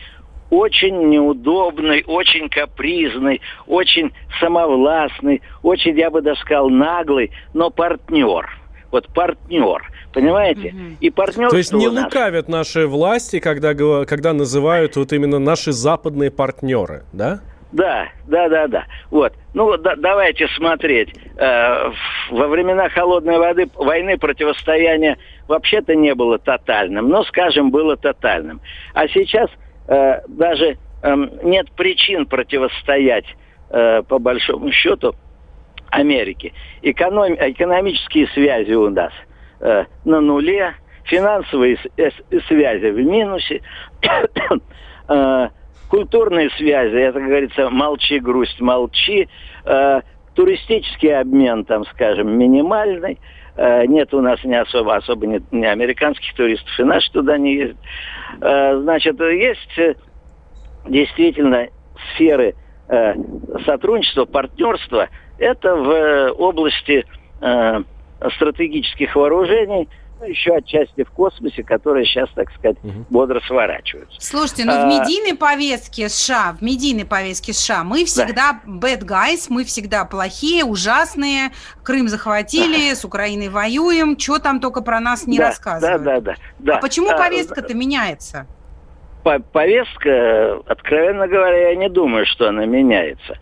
очень 0.50 1.08
неудобный, 1.08 2.04
очень 2.06 2.48
капризный, 2.50 3.40
очень 3.66 4.12
самовластный, 4.38 5.40
очень, 5.62 5.98
я 5.98 6.10
бы 6.10 6.20
даже 6.20 6.40
сказал, 6.40 6.68
наглый, 6.68 7.30
но 7.54 7.70
партнер. 7.70 8.50
Вот 8.92 9.08
партнер. 9.08 9.90
Понимаете? 10.12 10.68
Угу. 10.68 10.96
И 11.00 11.10
партнер. 11.10 11.48
То 11.48 11.56
есть 11.56 11.72
не 11.72 11.88
нас... 11.88 12.04
лукавят 12.04 12.48
наши 12.48 12.86
власти, 12.86 13.40
когда, 13.40 13.74
когда 14.04 14.32
называют 14.34 14.96
вот 14.96 15.12
именно 15.12 15.38
наши 15.38 15.72
западные 15.72 16.30
партнеры, 16.30 17.04
да? 17.12 17.40
Да, 17.72 18.08
да, 18.26 18.50
да, 18.50 18.68
да. 18.68 18.84
Вот. 19.10 19.32
Ну, 19.54 19.78
да, 19.78 19.96
давайте 19.96 20.46
смотреть. 20.48 21.08
Э, 21.38 21.90
во 22.30 22.46
времена 22.48 22.90
холодной 22.90 23.38
воды, 23.38 23.66
войны 23.74 24.18
противостояние 24.18 25.16
вообще-то 25.48 25.94
не 25.94 26.14
было 26.14 26.38
тотальным, 26.38 27.08
но, 27.08 27.24
скажем, 27.24 27.70
было 27.70 27.96
тотальным. 27.96 28.60
А 28.92 29.08
сейчас 29.08 29.48
э, 29.88 30.20
даже 30.28 30.76
э, 31.02 31.14
нет 31.42 31.72
причин 31.72 32.26
противостоять, 32.26 33.24
э, 33.70 34.02
по 34.02 34.18
большому 34.18 34.70
счету, 34.70 35.14
Америке. 35.92 36.52
Эконом, 36.80 37.34
экономические 37.34 38.26
связи 38.28 38.72
у 38.72 38.88
нас 38.90 39.12
э, 39.60 39.84
на 40.04 40.20
нуле, 40.20 40.74
финансовые 41.04 41.78
связи 42.48 42.90
в 42.90 43.04
минусе. 43.04 43.60
э, 45.08 45.48
культурные 45.88 46.50
связи, 46.50 46.96
это, 46.96 47.20
как 47.20 47.28
говорится, 47.28 47.70
молчи, 47.70 48.18
грусть, 48.18 48.60
молчи. 48.60 49.28
Э, 49.64 50.00
туристический 50.34 51.14
обмен, 51.14 51.64
там, 51.66 51.84
скажем, 51.86 52.38
минимальный. 52.38 53.18
Э, 53.56 53.84
нет 53.86 54.14
у 54.14 54.22
нас 54.22 54.42
не 54.44 54.58
особо, 54.58 54.96
особо 54.96 55.26
не, 55.26 55.42
не 55.50 55.66
американских 55.66 56.34
туристов, 56.34 56.72
и 56.78 56.84
наши 56.84 57.12
туда 57.12 57.36
не 57.36 57.54
ездят. 57.54 57.76
Э, 58.40 58.78
значит, 58.78 59.20
есть 59.20 59.78
э, 59.78 59.94
действительно 60.86 61.68
сферы 62.14 62.54
э, 62.88 63.14
сотрудничества, 63.64 64.24
партнерства. 64.24 65.08
Это 65.42 65.74
в 65.74 65.90
э, 65.90 66.30
области 66.30 67.04
э, 67.40 67.82
стратегических 68.36 69.14
вооружений– 69.16 69.88
ну, 70.22 70.28
еще 70.28 70.54
отчасти 70.54 71.02
в 71.02 71.10
космосе, 71.10 71.64
которые 71.64 72.06
сейчас, 72.06 72.28
так 72.34 72.48
сказать, 72.52 72.76
угу. 72.84 73.04
бодро 73.10 73.40
сворачиваются. 73.40 74.20
Слушайте, 74.20 74.64
ну 74.64 74.72
а... 74.72 74.84
в 74.84 74.86
медийной 74.86 75.36
повестке 75.36 76.08
США, 76.08 76.54
в 76.58 76.62
медийной 76.62 77.04
повестке 77.04 77.52
США 77.52 77.82
мы 77.82 78.04
всегда 78.04 78.60
да. 78.64 78.72
bad 78.72 79.00
guys, 79.00 79.46
мы 79.48 79.64
всегда 79.64 80.04
плохие, 80.04 80.64
ужасные, 80.64 81.50
Крым 81.82 82.06
захватили, 82.06 82.94
с 82.94 83.04
Украиной 83.04 83.48
воюем, 83.48 84.16
что 84.16 84.38
там 84.38 84.60
только 84.60 84.80
про 84.80 85.00
нас 85.00 85.26
не 85.26 85.38
да, 85.38 85.48
рассказывают. 85.48 86.04
Да, 86.04 86.20
да, 86.20 86.20
да, 86.20 86.34
да. 86.60 86.76
А 86.76 86.80
почему 86.80 87.10
а, 87.10 87.16
повестка-то 87.16 87.74
меняется? 87.74 88.46
Повестка, 89.24 90.60
откровенно 90.66 91.26
говоря, 91.26 91.70
я 91.70 91.74
не 91.74 91.88
думаю, 91.88 92.26
что 92.26 92.48
она 92.48 92.64
меняется. 92.64 93.38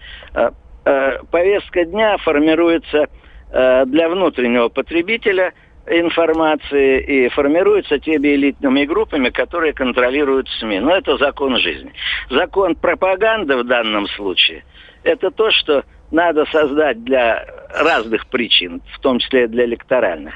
А, 0.84 1.22
повестка 1.30 1.84
дня 1.84 2.16
формируется 2.18 3.06
для 3.52 4.08
внутреннего 4.08 4.68
потребителя– 4.68 5.52
информации 5.86 7.00
и 7.00 7.28
формируются 7.30 7.98
теми 7.98 8.28
элитными 8.28 8.84
группами, 8.84 9.30
которые 9.30 9.72
контролируют 9.72 10.48
СМИ. 10.60 10.80
Но 10.80 10.94
это 10.94 11.16
закон 11.16 11.56
жизни. 11.58 11.92
Закон 12.30 12.76
пропаганды 12.76 13.56
в 13.56 13.64
данном 13.64 14.06
случае– 14.08 14.64
это 15.02 15.30
то, 15.30 15.50
что 15.50 15.84
надо 16.10 16.44
создать 16.46 17.02
для 17.04 17.44
разных 17.70 18.26
причин, 18.26 18.82
в 18.92 19.00
том 19.00 19.18
числе 19.18 19.48
для 19.48 19.64
электоральных, 19.64 20.34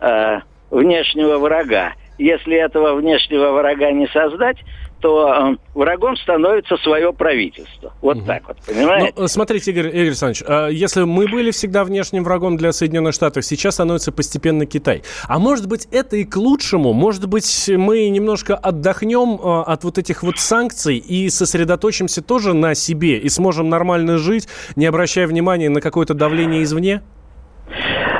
э, 0.00 0.40
внешнего 0.70 1.38
врага. 1.38 1.92
Если 2.18 2.56
этого 2.56 2.94
внешнего 2.94 3.52
врага 3.52 3.90
не 3.92 4.06
создать, 4.08 4.58
то 5.00 5.54
э, 5.54 5.56
врагом 5.74 6.16
становится 6.16 6.76
свое 6.78 7.12
правительство. 7.12 7.92
Вот 8.00 8.18
угу. 8.18 8.26
так 8.26 8.46
вот, 8.46 8.58
понимаете? 8.66 9.12
Ну, 9.16 9.28
смотрите, 9.28 9.70
Игорь, 9.70 9.88
Игорь 9.88 10.08
Александрович, 10.08 10.42
э, 10.46 10.68
если 10.72 11.02
мы 11.02 11.26
были 11.28 11.50
всегда 11.50 11.84
внешним 11.84 12.24
врагом 12.24 12.56
для 12.56 12.72
Соединенных 12.72 13.14
Штатов, 13.14 13.44
сейчас 13.44 13.74
становится 13.74 14.12
постепенно 14.12 14.66
Китай. 14.66 15.02
А 15.26 15.38
может 15.38 15.66
быть, 15.66 15.88
это 15.90 16.16
и 16.16 16.24
к 16.24 16.36
лучшему? 16.36 16.92
Может 16.92 17.26
быть, 17.28 17.70
мы 17.74 18.08
немножко 18.08 18.56
отдохнем 18.56 19.40
э, 19.40 19.62
от 19.66 19.84
вот 19.84 19.98
этих 19.98 20.22
вот 20.22 20.38
санкций 20.38 20.96
и 20.96 21.28
сосредоточимся 21.30 22.22
тоже 22.22 22.54
на 22.54 22.74
себе 22.74 23.18
и 23.18 23.28
сможем 23.28 23.68
нормально 23.68 24.18
жить, 24.18 24.48
не 24.76 24.86
обращая 24.86 25.26
внимания 25.26 25.68
на 25.70 25.80
какое-то 25.80 26.14
давление 26.14 26.62
извне? 26.62 27.02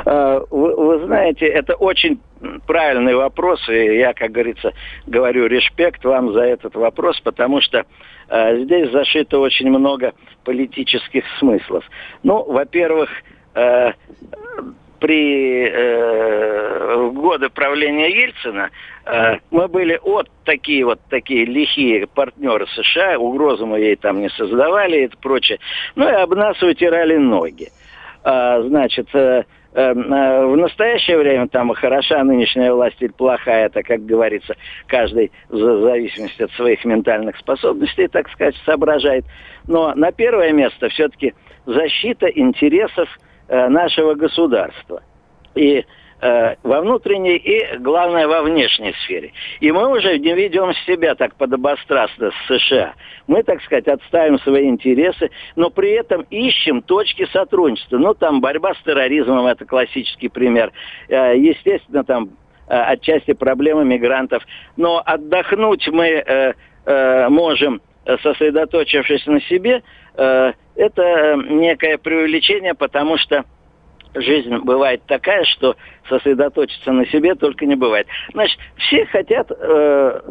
Э, 0.05 0.41
вы, 0.49 0.75
вы 0.75 1.05
знаете, 1.05 1.45
это 1.45 1.75
очень 1.75 2.19
правильный 2.65 3.15
вопрос, 3.15 3.67
и 3.69 3.97
я, 3.97 4.13
как 4.13 4.31
говорится, 4.31 4.73
говорю 5.07 5.47
респект 5.47 6.03
вам 6.03 6.33
за 6.33 6.41
этот 6.41 6.75
вопрос, 6.75 7.19
потому 7.21 7.61
что 7.61 7.85
э, 8.29 8.63
здесь 8.63 8.91
зашито 8.91 9.39
очень 9.39 9.69
много 9.69 10.13
политических 10.43 11.23
смыслов. 11.39 11.83
Ну, 12.23 12.43
во-первых, 12.43 13.09
э, 13.55 13.91
при 15.01 15.67
э, 15.67 17.09
годы 17.11 17.49
правления 17.49 18.09
Ельцина 18.09 18.69
э, 19.05 19.37
мы 19.49 19.67
были 19.67 19.99
от 20.03 20.29
такие 20.45 20.85
вот 20.85 20.99
такие 21.09 21.45
лихие 21.45 22.05
партнеры 22.05 22.67
США, 22.67 23.17
угрозы 23.17 23.65
мы 23.65 23.79
ей 23.79 23.95
там 23.95 24.21
не 24.21 24.29
создавали 24.29 25.05
и 25.05 25.09
прочее. 25.19 25.57
Ну 25.95 26.07
и 26.07 26.11
об 26.11 26.35
нас 26.35 26.61
вытирали 26.61 27.17
ноги. 27.17 27.69
А, 27.69 27.80
значит, 28.23 29.07
э, 29.13 29.43
Эм, 29.73 30.13
э, 30.13 30.45
в 30.47 30.57
настоящее 30.57 31.17
время 31.17 31.47
там 31.47 31.73
хороша 31.73 32.21
нынешняя 32.25 32.73
власть 32.73 32.97
или 32.99 33.09
плохая, 33.09 33.67
это, 33.67 33.83
как 33.83 34.05
говорится, 34.05 34.55
каждый 34.85 35.31
в 35.47 35.83
зависимости 35.83 36.41
от 36.41 36.51
своих 36.51 36.83
ментальных 36.83 37.37
способностей, 37.37 38.09
так 38.09 38.29
сказать, 38.31 38.55
соображает. 38.65 39.23
Но 39.67 39.93
на 39.95 40.11
первое 40.11 40.51
место 40.51 40.89
все-таки 40.89 41.33
защита 41.65 42.27
интересов 42.27 43.07
э, 43.47 43.69
нашего 43.69 44.13
государства. 44.13 45.03
И 45.55 45.85
во 46.21 46.81
внутренней 46.81 47.37
и, 47.37 47.77
главное, 47.77 48.27
во 48.27 48.43
внешней 48.43 48.93
сфере. 49.03 49.33
И 49.59 49.71
мы 49.71 49.89
уже 49.89 50.19
не 50.19 50.33
ведем 50.33 50.73
себя 50.85 51.15
так 51.15 51.35
подобострастно 51.35 52.31
с 52.31 52.47
США. 52.47 52.93
Мы, 53.27 53.41
так 53.41 53.61
сказать, 53.63 53.87
отставим 53.87 54.39
свои 54.39 54.67
интересы, 54.67 55.31
но 55.55 55.71
при 55.71 55.91
этом 55.91 56.21
ищем 56.29 56.83
точки 56.83 57.25
сотрудничества. 57.33 57.97
Ну, 57.97 58.13
там 58.13 58.39
борьба 58.39 58.75
с 58.75 58.83
терроризмом– 58.83 59.45
это 59.47 59.65
классический 59.65 60.29
пример. 60.29 60.71
Э, 61.09 61.35
естественно, 61.35 62.03
там 62.03 62.29
э, 62.67 62.75
отчасти 62.75 63.33
проблемы 63.33 63.83
мигрантов. 63.83 64.43
Но 64.77 65.01
отдохнуть 65.03 65.87
мы 65.87 66.53
можем, 67.29 67.79
сосредоточившись 68.23 69.27
на 69.27 69.39
себе, 69.41 69.83
это 70.15 71.35
некое 71.47 71.99
преувеличение, 71.99 72.73
потому 72.73 73.19
что 73.19 73.45
жизнь 74.13 74.55
бывает 74.57 75.03
такая, 75.05 75.43
что 75.45 75.75
сосредоточиться 76.09 76.91
на 76.91 77.05
себе 77.07 77.35
только 77.35 77.65
не 77.65 77.75
бывает. 77.75 78.07
Значит, 78.33 78.59
все 78.77 79.05
хотят 79.05 79.51
э, 79.51 80.21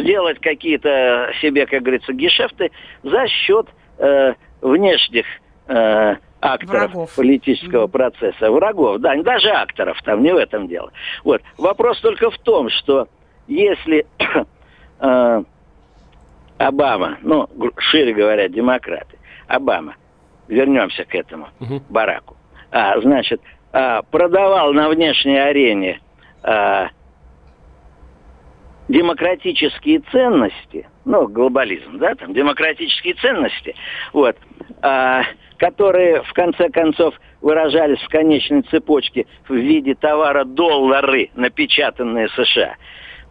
сделать 0.00 0.38
какие-то 0.40 1.30
себе, 1.40 1.66
как 1.66 1.82
говорится, 1.82 2.12
гешефты 2.12 2.70
за 3.02 3.26
счет 3.26 3.66
э, 3.98 4.34
внешних 4.60 5.26
э, 5.68 6.16
акторов 6.40 6.90
Врагов. 6.92 7.14
политического 7.16 7.86
процесса. 7.86 8.50
Врагов, 8.50 8.98
да, 8.98 9.14
даже 9.22 9.50
акторов, 9.50 10.00
там 10.02 10.22
не 10.22 10.32
в 10.32 10.36
этом 10.36 10.68
дело. 10.68 10.92
Вот. 11.24 11.42
Вопрос 11.58 12.00
только 12.00 12.30
в 12.30 12.38
том, 12.38 12.70
что 12.70 13.08
если 13.48 14.06
э, 15.00 15.42
Обама, 16.58 17.18
ну, 17.22 17.48
шире 17.78 18.14
говоря, 18.14 18.48
демократы, 18.48 19.18
Обама, 19.46 19.94
вернемся 20.48 21.04
к 21.04 21.14
этому, 21.14 21.48
угу. 21.60 21.82
Бараку, 21.88 22.36
а, 22.70 23.00
значит, 23.00 23.40
а, 23.72 24.02
продавал 24.02 24.72
на 24.72 24.88
внешней 24.88 25.38
арене 25.38 26.00
а, 26.42 26.88
демократические 28.88 30.00
ценности, 30.12 30.88
ну, 31.04 31.26
глобализм, 31.28 31.98
да, 31.98 32.14
там, 32.14 32.32
демократические 32.32 33.14
ценности, 33.14 33.74
вот, 34.12 34.36
а, 34.82 35.22
которые, 35.58 36.22
в 36.22 36.32
конце 36.32 36.68
концов, 36.68 37.14
выражались 37.40 38.00
в 38.00 38.08
конечной 38.08 38.62
цепочке 38.62 39.26
в 39.48 39.54
виде 39.54 39.94
товара 39.94 40.44
доллары, 40.44 41.30
напечатанные 41.34 42.28
США, 42.30 42.76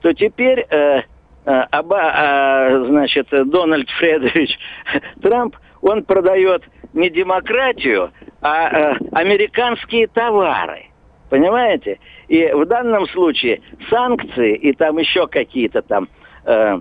то 0.02 0.14
теперь 0.14 0.66
э, 0.70 1.00
э, 1.00 1.04
Аба, 1.46 2.14
э, 2.16 2.86
значит, 2.88 3.28
Дональд 3.32 3.90
Фредович 3.90 4.58
Трамп, 5.22 5.56
он 5.82 6.04
продает 6.04 6.64
не 6.94 7.10
демократию, 7.10 8.12
а 8.46 8.70
э, 8.70 8.98
американские 9.12 10.06
товары. 10.06 10.86
Понимаете? 11.32 11.98
И 12.28 12.46
в 12.54 12.66
данном 12.68 13.08
случае 13.08 13.62
санкции 13.90 14.56
и 14.56 14.72
там 14.74 15.00
еще 15.00 15.26
какие-то 15.26 15.82
там 15.82 16.08
э, 16.46 16.80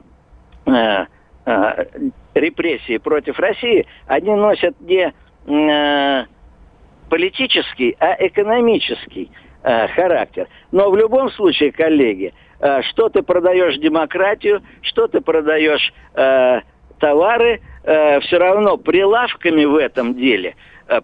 э, 0.67 1.07
э, 1.47 1.85
репрессии 2.35 2.99
против 2.99 3.39
России, 3.39 3.87
они 4.07 4.35
носят 4.35 4.79
не 4.81 5.15
э, 5.47 6.25
политический, 7.09 7.97
а 7.99 8.15
экономический 8.19 9.31
э, 9.63 9.89
характер. 9.89 10.49
Но 10.71 10.91
в 10.91 10.99
любом 10.99 11.31
случае, 11.31 11.73
коллеги, 11.73 12.35
э, 12.61 12.83
что 12.83 13.09
ты 13.09 13.23
продаешь 13.23 13.79
демократию, 13.79 14.61
что 14.83 15.09
ты 15.09 15.23
продаешь 15.23 15.95
э, 16.13 16.61
товары, 16.99 17.63
э, 17.85 18.21
все 18.21 18.37
равно 18.37 18.77
прилавками 18.77 19.65
в 19.65 19.77
этом 19.77 20.15
деле, 20.15 20.57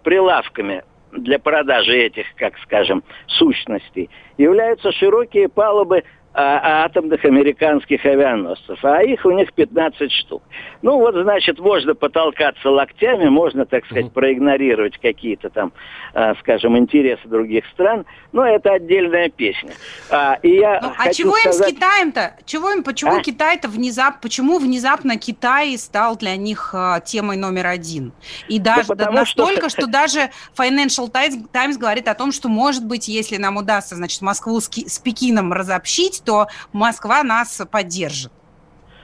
прилавками 0.03 0.83
для 1.11 1.39
продажи 1.39 1.97
этих, 1.97 2.25
как 2.35 2.57
скажем, 2.59 3.03
сущностей, 3.27 4.09
являются 4.37 4.91
широкие 4.91 5.49
палубы 5.49 6.03
а, 6.33 6.85
атомных 6.85 7.25
американских 7.25 8.05
авианосцев, 8.05 8.79
а 8.83 9.03
их 9.03 9.25
у 9.25 9.31
них 9.31 9.51
15 9.53 10.11
штук. 10.11 10.41
Ну 10.81 10.97
вот, 10.97 11.13
значит, 11.15 11.59
можно 11.59 11.93
потолкаться 11.93 12.69
локтями, 12.69 13.27
можно, 13.27 13.65
так 13.65 13.85
сказать, 13.85 14.05
mm-hmm. 14.05 14.11
проигнорировать 14.11 14.97
какие-то 14.97 15.49
там, 15.49 15.73
а, 16.13 16.35
скажем, 16.35 16.77
интересы 16.77 17.27
других 17.27 17.65
стран, 17.73 18.05
но 18.31 18.45
это 18.45 18.71
отдельная 18.71 19.29
песня. 19.29 19.73
А, 20.09 20.39
и 20.41 20.55
я 20.55 20.79
ну, 20.81 20.93
а 20.97 21.13
чего 21.13 21.35
сказать... 21.35 21.59
им 21.59 21.63
с 21.63 21.73
Китаем-то? 21.75 22.35
Чего 22.45 22.71
им, 22.71 22.83
почему 22.83 23.17
а? 23.17 23.21
Китай-то 23.21 23.67
внезапно, 23.67 24.19
почему 24.21 24.57
внезапно 24.57 25.17
Китай 25.17 25.77
стал 25.77 26.15
для 26.15 26.37
них 26.37 26.73
а, 26.73 27.01
темой 27.01 27.35
номер 27.35 27.67
один? 27.67 28.13
И 28.47 28.57
даже 28.57 28.87
да 28.95 29.05
да, 29.05 29.11
настолько, 29.11 29.69
что... 29.69 29.81
что 29.81 29.87
даже 29.87 30.29
Financial 30.57 31.09
Times 31.51 31.77
говорит 31.77 32.07
о 32.07 32.15
том, 32.15 32.31
что, 32.31 32.47
может 32.47 32.85
быть, 32.85 33.07
если 33.09 33.37
нам 33.37 33.57
удастся, 33.57 33.95
значит, 33.95 34.21
Москву 34.21 34.61
с, 34.61 34.69
с 34.69 34.99
Пекином 34.99 35.51
разобщить, 35.51 36.20
то 36.25 36.47
Москва 36.73 37.23
нас 37.23 37.61
поддержит. 37.71 38.31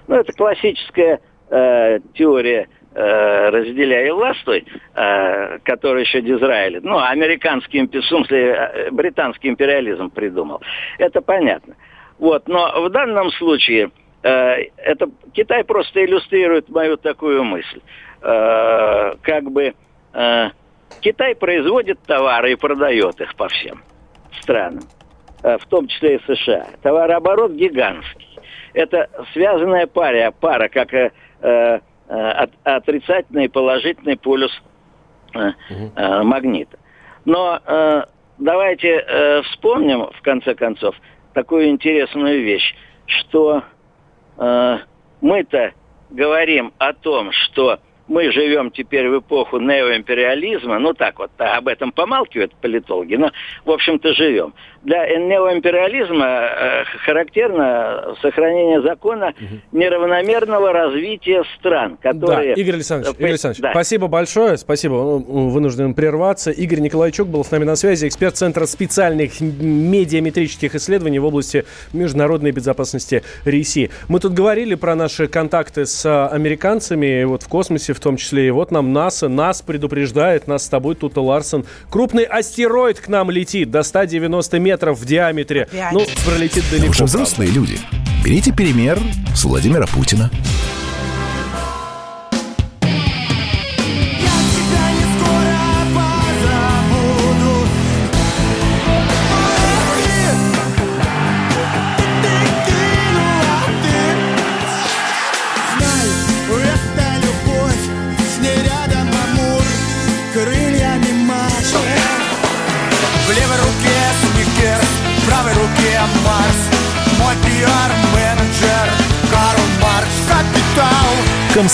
Ну, 0.08 0.16
это 0.16 0.32
классическая 0.34 1.20
э, 1.50 2.00
теория 2.14 2.68
э, 2.94 3.50
разделяя 3.50 4.14
властвуй, 4.14 4.66
э, 4.96 5.60
который 5.60 6.02
еще 6.02 6.22
Дизраэль, 6.22 6.80
ну, 6.82 6.98
американский, 6.98 7.82
в 7.82 8.32
э, 8.32 8.92
британский 8.92 9.50
империализм 9.50 10.10
придумал. 10.10 10.62
Это 10.98 11.22
понятно. 11.22 11.76
Вот, 12.20 12.48
но 12.48 12.82
в 12.82 12.90
данном 12.90 13.32
случае 13.32 13.92
э, 14.24 14.30
это 14.78 15.10
Китай 15.34 15.64
просто 15.64 16.04
иллюстрирует 16.04 16.70
мою 16.70 16.98
такую 16.98 17.44
мысль. 17.44 17.82
Как 18.20 19.44
бы 19.52 19.76
Китай 21.02 21.36
производит 21.36 22.00
товары 22.02 22.54
и 22.54 22.56
продает 22.56 23.22
их 23.22 23.36
по 23.36 23.48
всем 23.48 23.84
странам, 24.42 24.82
в 25.56 25.66
том 25.68 25.88
числе 25.88 26.18
и 26.18 26.36
США. 26.36 26.68
Товарооборот 26.82 27.52
гигантский. 27.52 28.28
Это 28.74 29.10
связанная 29.34 29.88
пара, 29.88 30.32
пара 30.32 30.68
как 30.68 30.94
э, 30.94 31.12
э, 31.42 31.82
от, 32.10 32.52
отрицательный 32.64 33.46
и 33.46 33.50
положительный 33.50 34.18
полюс 34.18 34.52
э, 35.34 35.52
э, 35.96 36.24
магнита. 36.24 36.78
Но 37.26 37.60
э, 37.66 38.04
давайте 38.38 39.04
э, 39.08 39.42
вспомним, 39.44 40.10
в 40.12 40.22
конце 40.22 40.54
концов, 40.56 40.96
такую 41.34 41.70
интересную 41.70 42.44
вещь, 42.44 42.76
что 43.06 43.64
э, 44.38 44.78
мы-то 45.22 45.74
говорим 46.10 46.74
о 46.78 46.94
том, 46.94 47.32
что 47.32 47.80
мы 48.08 48.32
живем 48.32 48.72
теперь 48.72 49.10
в 49.10 49.20
эпоху 49.20 49.60
неоимпериализма, 49.60 50.80
ну 50.80 50.94
так 50.94 51.20
вот, 51.20 51.32
об 51.38 51.68
этом 51.68 51.92
помалкивают 51.92 52.56
политологи, 52.56 53.16
но, 53.16 53.32
в 53.66 53.72
общем-то, 53.72 54.14
живем. 54.14 54.54
Для 54.88 55.06
неоимпериализма 55.18 56.26
э, 56.26 56.84
характерно 57.04 58.16
сохранение 58.22 58.82
закона 58.82 59.34
неравномерного 59.74 60.72
развития 60.72 61.44
стран, 61.60 61.98
которые... 62.02 62.56
Да, 62.56 62.62
Игорь 62.62 62.76
Александрович, 62.76 63.14
Э, 63.14 63.20
Игорь 63.20 63.30
Александрович 63.32 63.62
да. 63.62 63.72
спасибо 63.72 64.08
большое, 64.08 64.56
спасибо, 64.58 64.94
Ну, 64.94 65.50
вынужден 65.50 65.94
прерваться. 65.94 66.52
Игорь 66.52 66.80
Николайчук 66.80 67.28
был 67.28 67.44
с 67.44 67.52
нами 67.52 67.66
на 67.66 67.76
связи, 67.76 68.08
эксперт 68.08 68.38
Центра 68.38 68.66
специальных 68.66 69.42
медиаметрических 69.42 70.74
исследований 70.76 71.20
в 71.20 71.26
области 71.26 71.66
международной 71.92 72.52
безопасности 72.52 73.24
РИСИ. 73.44 73.90
Мы 74.08 74.22
тут 74.22 74.32
говорили 74.32 74.76
про 74.76 74.96
наши 74.96 75.28
контакты 75.28 75.86
с 75.86 76.06
а, 76.06 76.30
американцами, 76.30 77.26
вот 77.26 77.44
в 77.44 77.50
космосе 77.50 77.92
в 77.92 78.00
том 78.00 78.16
числе, 78.16 78.48
и 78.48 78.52
вот 78.52 78.72
нам 78.72 78.94
НАСА, 78.94 79.28
нас 79.28 79.62
предупреждает, 79.62 80.48
нас 80.48 80.64
с 80.64 80.70
тобой, 80.70 80.96
Тута 80.96 81.20
Ларсон, 81.20 81.66
крупный 81.90 82.24
астероид 82.24 83.02
к 83.02 83.10
нам 83.10 83.30
летит 83.30 83.70
до 83.70 83.84
190 83.84 84.60
метров 84.60 84.77
в 84.86 85.06
диаметре. 85.06 85.64
Опять? 85.64 85.92
Ну, 85.92 86.06
пролетит 86.26 86.64
далеко. 86.72 86.94
же 86.94 87.04
взрослые 87.06 87.52
люди. 87.52 87.80
Берите 88.24 88.54
пример 88.54 89.00
с 89.36 89.44
Владимира 89.44 89.88
Путина. 89.88 90.30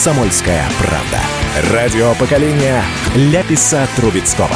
Комсомольская 0.04 0.70
правда. 0.80 1.22
Радио 1.72 2.14
поколения 2.16 2.84
Ляписа 3.16 3.88
Трубецкого. 3.96 4.50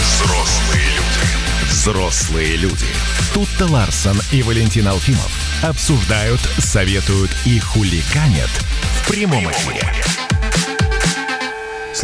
Взрослые 0.00 0.86
люди. 0.96 1.70
Взрослые 1.70 2.56
люди. 2.56 2.86
Тут-то 3.32 3.66
Ларсон 3.66 4.20
и 4.32 4.42
Валентин 4.42 4.88
Алфимов 4.88 5.30
обсуждают, 5.62 6.40
советуют 6.58 7.30
и 7.44 7.60
хуликанят 7.60 8.50
в 8.50 9.08
прямом 9.08 9.48
эфире. 9.52 9.88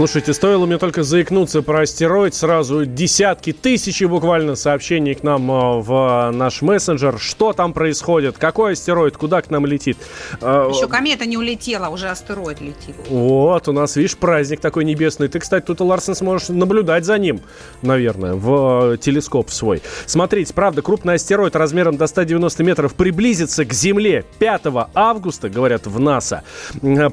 Слушайте, 0.01 0.33
стоило 0.33 0.65
мне 0.65 0.79
только 0.79 1.03
заикнуться 1.03 1.61
про 1.61 1.83
астероид, 1.83 2.35
сразу 2.35 2.87
десятки, 2.87 3.53
тысячи 3.53 4.05
буквально 4.05 4.55
сообщений 4.55 5.15
к 5.15 5.23
нам 5.23 5.51
э, 5.51 5.81
в 5.83 6.31
наш 6.33 6.63
мессенджер. 6.63 7.19
Что 7.19 7.53
там 7.53 7.75
происходит? 7.75 8.39
Какой 8.39 8.73
астероид? 8.73 9.19
Куда 9.19 9.43
к 9.43 9.51
нам 9.51 9.67
летит? 9.67 9.99
Э, 10.41 10.71
Еще 10.73 10.89
комета 10.89 11.27
не 11.27 11.37
улетела, 11.37 11.91
уже 11.91 12.09
астероид 12.09 12.63
летит. 12.63 12.97
Вот, 13.11 13.69
у 13.69 13.73
нас, 13.73 13.95
видишь, 13.97 14.17
праздник 14.17 14.61
такой 14.61 14.87
небесный. 14.87 15.29
Ты, 15.29 15.39
кстати, 15.39 15.67
тут, 15.67 15.83
Ларсен, 15.83 16.15
сможешь 16.15 16.49
наблюдать 16.49 17.05
за 17.05 17.19
ним, 17.19 17.43
наверное, 17.83 18.33
в 18.33 18.95
э, 18.95 18.97
телескоп 18.97 19.51
свой. 19.51 19.83
Смотрите, 20.07 20.55
правда, 20.55 20.81
крупный 20.81 21.17
астероид 21.17 21.55
размером 21.57 21.99
до 21.99 22.07
190 22.07 22.65
метров 22.65 22.95
приблизится 22.95 23.67
к 23.67 23.75
Земле 23.75 24.25
5 24.39 24.63
августа, 24.95 25.51
говорят 25.51 25.87
в 25.87 26.01
НАСА. 26.01 26.43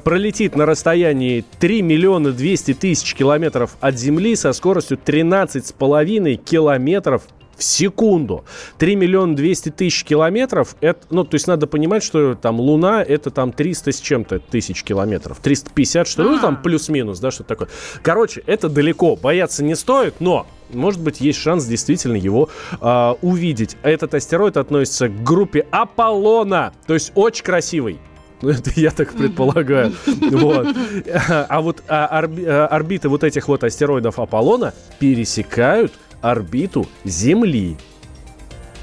Пролетит 0.02 0.56
на 0.56 0.64
расстоянии 0.64 1.44
3 1.60 1.82
миллиона 1.82 2.32
200 2.32 2.77
тысяч 2.78 3.14
километров 3.14 3.76
от 3.80 3.98
Земли 3.98 4.36
со 4.36 4.52
скоростью 4.52 4.98
13,5 5.04 6.36
километров 6.36 7.22
в 7.58 7.64
секунду. 7.64 8.44
3 8.78 8.96
миллиона 8.96 9.34
200 9.36 9.70
тысяч 9.70 10.04
километров, 10.04 10.76
это, 10.80 11.00
ну, 11.10 11.24
то 11.24 11.34
есть 11.34 11.46
надо 11.46 11.66
понимать, 11.66 12.02
что 12.02 12.34
там 12.34 12.60
Луна 12.60 13.02
это 13.02 13.30
там 13.30 13.52
300 13.52 13.92
с 13.92 14.00
чем-то 14.00 14.38
тысяч 14.38 14.84
километров. 14.84 15.38
350, 15.42 16.06
что 16.06 16.22
ну, 16.22 16.38
там 16.38 16.62
плюс-минус, 16.62 17.18
да, 17.18 17.30
что-то 17.30 17.48
такое. 17.48 17.68
Короче, 18.02 18.42
это 18.46 18.68
далеко, 18.68 19.16
бояться 19.16 19.64
не 19.64 19.74
стоит, 19.74 20.20
но 20.20 20.46
может 20.70 21.00
быть, 21.00 21.20
есть 21.20 21.38
шанс 21.38 21.64
действительно 21.64 22.16
его 22.16 22.50
а, 22.80 23.16
увидеть. 23.22 23.76
Этот 23.82 24.14
астероид 24.14 24.56
относится 24.56 25.08
к 25.08 25.22
группе 25.22 25.66
Аполлона, 25.70 26.72
то 26.86 26.94
есть 26.94 27.12
очень 27.14 27.44
красивый. 27.44 27.98
Ну, 28.42 28.50
это 28.50 28.70
я 28.76 28.90
так 28.90 29.14
предполагаю. 29.14 29.92
Вот. 30.06 30.68
А 31.48 31.60
вот 31.60 31.82
а, 31.88 32.06
а, 32.06 32.66
орбиты 32.68 33.08
вот 33.08 33.24
этих 33.24 33.48
вот 33.48 33.64
астероидов 33.64 34.20
Аполлона 34.20 34.74
пересекают 35.00 35.92
орбиту 36.20 36.86
Земли. 37.04 37.76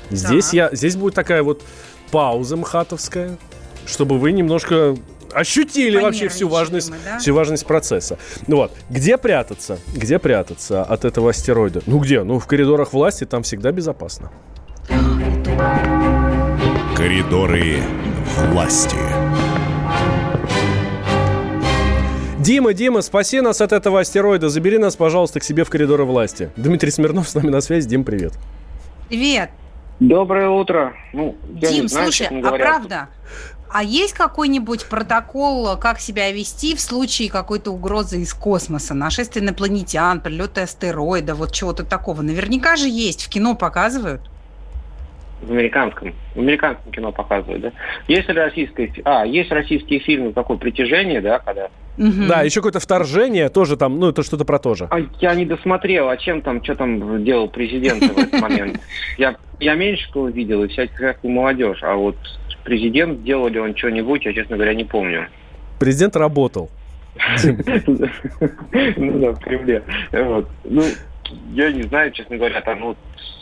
Здесь, 0.10 0.54
я, 0.54 0.70
здесь 0.74 0.96
будет 0.98 1.16
такая 1.16 1.42
вот 1.42 1.64
пауза 2.12 2.58
мхатовская, 2.58 3.38
чтобы 3.88 4.20
вы 4.20 4.34
немножко 4.34 4.96
ощутили 5.34 6.00
вообще 6.00 6.28
всю 6.30 6.48
важность, 6.48 6.90
мы, 6.90 6.98
да? 7.04 7.18
всю 7.20 7.34
важность 7.34 7.66
процесса. 7.66 8.18
Ну 8.48 8.58
вот, 8.58 8.72
где 8.90 9.18
прятаться? 9.18 9.80
Где 9.94 10.20
прятаться 10.20 10.84
от 10.84 11.06
этого 11.06 11.32
астероида? 11.32 11.82
Ну 11.86 12.00
где? 12.00 12.24
Ну 12.24 12.40
в 12.40 12.46
коридорах 12.48 12.94
власти 12.94 13.26
там 13.26 13.44
всегда 13.44 13.72
безопасно. 13.72 14.32
Коридоры 16.96 17.78
власти. 18.52 18.98
Дима, 22.46 22.74
Дима, 22.74 23.02
спаси 23.02 23.42
нас 23.42 23.60
от 23.60 23.72
этого 23.72 24.02
астероида. 24.02 24.50
Забери 24.50 24.78
нас, 24.78 24.96
пожалуйста, 24.96 25.40
к 25.40 25.44
себе 25.44 25.64
в 25.64 25.72
коридоры 25.72 26.06
власти. 26.06 26.52
Дмитрий 26.56 26.92
Смирнов 26.92 27.28
с 27.28 27.34
нами 27.34 27.50
на 27.50 27.60
связи. 27.60 27.90
Дим, 27.90 28.04
привет. 28.04 28.34
Привет. 29.10 29.50
Доброе 30.00 30.50
утро. 30.50 30.94
Ну, 31.12 31.36
я 31.56 31.70
Дим, 31.70 31.82
не 31.84 31.88
знаю, 31.88 32.12
слушай, 32.12 32.28
а 32.28 32.52
правда, 32.52 33.10
а 33.72 33.82
есть 33.82 34.14
какой-нибудь 34.14 34.86
протокол, 34.86 35.76
как 35.78 36.00
себя 36.00 36.32
вести 36.32 36.76
в 36.76 36.82
случае 36.82 37.32
какой-то 37.32 37.72
угрозы 37.72 38.22
из 38.22 38.36
космоса, 38.36 38.94
нашествия 38.94 39.42
инопланетян, 39.42 40.22
прилета 40.22 40.62
астероида, 40.64 41.34
вот 41.34 41.52
чего-то 41.52 41.84
такого? 41.84 42.22
Наверняка 42.22 42.76
же 42.76 42.88
есть, 42.88 43.26
в 43.26 43.30
кино 43.30 43.56
показывают. 43.56 44.22
В 45.42 45.52
американском, 45.52 46.14
в 46.34 46.40
американском 46.40 46.92
кино 46.92 47.12
показывают, 47.12 47.62
да? 47.62 47.72
Есть 48.08 48.28
фи- 48.28 49.02
А, 49.04 49.26
есть 49.26 49.52
российские 49.52 50.00
фильмы, 50.00 50.34
такое 50.34 50.58
«Притяжение», 50.58 51.22
да, 51.22 51.40
когда... 51.40 51.70
Мгм. 51.98 52.28
Да, 52.28 52.42
еще 52.42 52.60
какое-то 52.60 52.80
вторжение, 52.80 53.50
тоже 53.50 53.78
там, 53.78 54.00
ну 54.00 54.10
это 54.10 54.24
что-то 54.24 54.44
про 54.46 54.60
то 54.60 54.76
же. 54.76 54.88
А 54.92 55.00
я 55.22 55.36
не 55.36 55.46
досмотрел, 55.46 56.10
а 56.10 56.18
чем 56.18 56.42
там, 56.42 56.64
что 56.64 56.76
там 56.76 57.24
делал 57.24 57.48
президент 57.50 58.04
в 58.04 58.18
этот 58.18 58.42
момент? 58.42 58.80
Я, 59.18 59.36
я 59.60 59.76
Меньшикова 59.76 60.28
видел 60.30 60.64
и 60.64 60.68
всяких 60.68 61.24
молодежь, 61.24 61.80
а 61.84 61.96
вот 61.96 62.18
президент, 62.64 63.24
делал 63.24 63.48
ли 63.48 63.60
он 63.60 63.76
что-нибудь, 63.76 64.26
я, 64.26 64.34
честно 64.34 64.56
говоря, 64.56 64.74
не 64.74 64.84
помню. 64.84 65.28
Президент 65.80 66.16
работал. 66.16 66.70
Ну 68.98 69.20
да, 69.20 69.32
в 69.32 69.40
Кремле. 69.40 69.84
Вот. 70.12 70.50
Ну, 70.66 70.84
я 71.54 71.72
не 71.72 71.84
знаю, 71.84 72.12
честно 72.12 72.38
говоря, 72.38 72.62
там, 72.62 72.82
вот, 72.82 72.98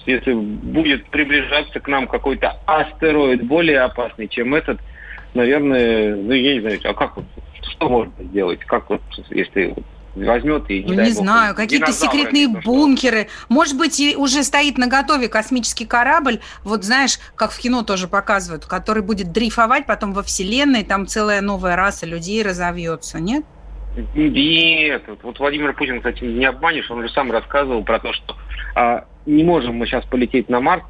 если 0.06 0.34
будет 0.34 1.06
приближаться 1.10 1.80
к 1.80 1.88
нам 1.88 2.08
какой-то 2.08 2.58
астероид 2.66 3.43
более 3.45 3.82
опасный, 3.82 4.28
чем 4.28 4.54
этот, 4.56 4.80
наверное, 5.34 6.16
ну, 6.16 6.34
я 6.34 6.56
не 6.56 6.62
знаю, 6.62 6.80
а 6.84 6.93
как 6.93 7.16
вот, 7.18 7.26
что 7.62 7.89
можно 7.89 8.14
сделать? 8.20 8.60
Как 8.66 8.89
вот, 8.89 9.01
если 9.30 9.68
вот 9.76 9.84
возьмет 10.16 10.70
и, 10.70 10.84
не 10.84 10.95
Ну, 10.95 11.01
не 11.01 11.10
бог, 11.10 11.24
знаю, 11.24 11.56
какие-то 11.56 11.91
секретные 11.91 12.47
что. 12.47 12.62
бункеры. 12.62 13.28
Может 13.49 13.78
быть, 13.78 13.99
и 13.99 14.16
уже 14.16 14.43
стоит 14.43 14.78
на 14.78 14.88
готове 14.88 15.28
космический 15.28 15.86
корабль, 15.86 16.39
вот 16.64 16.84
знаешь, 16.84 17.18
как 17.36 17.51
в 17.51 17.60
кино 17.60 17.84
тоже 17.84 18.08
показывают, 18.08 18.66
который 18.66 19.01
будет 19.01 19.32
дрейфовать 19.32 19.86
потом 19.86 20.14
во 20.14 20.22
Вселенной, 20.24 20.84
там 20.84 21.08
целая 21.08 21.41
новая 21.41 21.76
раса 21.76 22.06
людей 22.06 22.43
разовьется, 22.43 23.20
нет? 23.20 23.43
Нет, 24.16 25.04
вот 25.22 25.39
Владимир 25.39 25.74
Путин, 25.74 25.97
кстати, 25.97 26.24
не 26.24 26.45
обманешь, 26.45 26.89
он 26.89 27.04
же 27.04 27.10
сам 27.10 27.32
рассказывал 27.32 27.84
про 27.84 27.99
то, 27.99 28.12
что 28.14 28.36
а, 28.76 29.05
не 29.26 29.43
можем 29.43 29.76
мы 29.76 29.86
сейчас 29.86 30.05
полететь 30.05 30.49
на 30.49 30.59
Марс, 30.59 30.84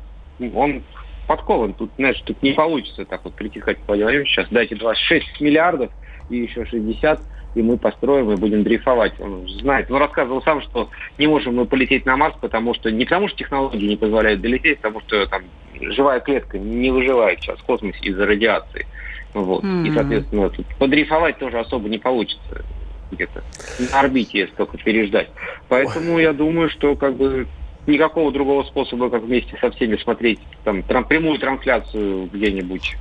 он 0.53 0.83
подкован, 1.27 1.73
тут, 1.73 1.91
знаешь, 1.97 2.21
тут 2.25 2.41
не 2.43 2.53
получится 2.53 3.05
так 3.05 3.21
вот 3.23 3.33
Владимир 3.39 3.83
Владимирович, 3.87 4.29
сейчас 4.31 4.47
дайте 4.49 4.75
26 4.75 5.41
миллиардов 5.41 5.91
и 6.29 6.37
еще 6.37 6.65
60, 6.65 7.19
и 7.55 7.61
мы 7.61 7.77
построим 7.77 8.31
и 8.31 8.35
будем 8.35 8.63
дрейфовать. 8.63 9.19
Он 9.19 9.47
знает, 9.47 9.89
он 9.91 9.97
рассказывал 9.97 10.41
сам, 10.41 10.61
что 10.61 10.89
не 11.17 11.27
можем 11.27 11.55
мы 11.55 11.65
полететь 11.65 12.05
на 12.05 12.17
Марс, 12.17 12.35
потому 12.41 12.73
что, 12.73 12.91
не 12.91 13.05
потому 13.05 13.27
что 13.27 13.37
технологии 13.37 13.87
не 13.87 13.95
позволяют 13.95 14.41
долететь, 14.41 14.79
а 14.81 14.87
потому 14.87 15.01
что 15.01 15.25
там 15.27 15.43
живая 15.79 16.19
клетка 16.19 16.57
не 16.57 16.91
выживает 16.91 17.39
сейчас 17.41 17.59
в 17.59 17.63
космосе 17.63 17.99
из-за 18.01 18.25
радиации. 18.25 18.87
Вот. 19.33 19.63
И, 19.63 19.67
Мгм. 19.67 19.93
соответственно, 19.93 20.49
тут 20.49 20.65
подрейфовать 20.77 21.37
тоже 21.39 21.59
особо 21.59 21.89
не 21.89 21.97
получится 21.97 22.63
где-то 23.11 23.43
на 23.79 23.99
орбите, 23.99 24.39
если 24.39 24.55
только 24.55 24.77
переждать. 24.77 25.29
Поэтому 25.67 26.19
я 26.19 26.33
думаю, 26.33 26.69
что 26.69 26.95
как 26.95 27.15
бы 27.15 27.47
никакого 27.87 28.31
другого 28.31 28.63
способа, 28.63 29.09
как 29.09 29.23
вместе 29.23 29.57
со 29.59 29.71
всеми 29.71 29.97
смотреть 29.97 30.39
там 30.63 30.79
тран- 30.79 31.07
прямую 31.07 31.39
трансляцию 31.39 32.29
где-нибудь 32.31 32.95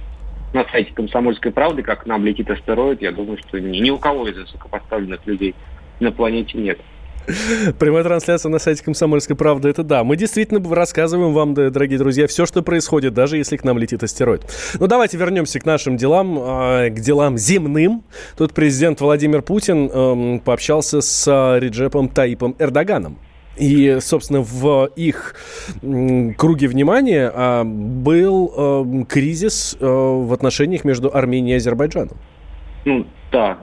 на 0.52 0.64
сайте 0.70 0.92
«Комсомольской 0.92 1.50
правды», 1.50 1.82
как 1.82 2.06
нам 2.06 2.24
летит 2.24 2.50
астероид, 2.50 3.00
я 3.00 3.12
думаю, 3.12 3.38
что 3.38 3.58
ни, 3.58 3.78
ни 3.78 3.90
у 3.90 3.98
кого 3.98 4.28
из 4.28 4.36
высокопоставленных 4.36 5.26
людей 5.26 5.54
на 6.00 6.12
планете 6.12 6.58
нет. 6.58 6.78
Прямая 7.78 8.02
трансляция 8.02 8.50
на 8.50 8.58
сайте 8.58 8.82
«Комсомольской 8.82 9.36
правды»— 9.36 9.68
это 9.70 9.82
да. 9.82 10.02
Мы 10.02 10.16
действительно 10.16 10.74
рассказываем 10.74 11.32
вам, 11.32 11.54
дорогие 11.54 11.98
друзья, 11.98 12.26
все, 12.26 12.46
что 12.46 12.62
происходит, 12.62 13.14
даже 13.14 13.36
если 13.36 13.56
к 13.56 13.64
нам 13.64 13.78
летит 13.78 14.02
астероид. 14.02 14.42
Ну, 14.78 14.86
давайте 14.88 15.16
вернемся 15.16 15.60
к 15.60 15.64
нашим 15.64 15.96
делам, 15.96 16.38
э, 16.38 16.90
к 16.90 16.94
делам 16.94 17.38
земным. 17.38 18.02
Тут 18.36 18.52
президент 18.52 19.00
Владимир 19.00 19.42
Путин 19.42 19.88
эм, 19.88 20.40
пообщался 20.40 21.00
с 21.00 21.28
э, 21.28 21.60
Реджепом 21.60 22.08
Таипом 22.08 22.56
Эрдоганом. 22.58 23.18
И, 23.56 23.98
собственно, 24.00 24.40
в 24.40 24.86
их 24.96 25.34
круге 26.38 26.68
внимания 26.68 27.30
а, 27.34 27.64
был 27.64 28.52
эм, 28.56 29.04
кризис 29.04 29.76
э, 29.78 29.84
в 29.86 30.32
отношениях 30.32 30.84
между 30.84 31.14
Арменией 31.14 31.54
и 31.54 31.56
Азербайджаном. 31.58 32.16
Ну, 32.84 33.06
да, 33.30 33.58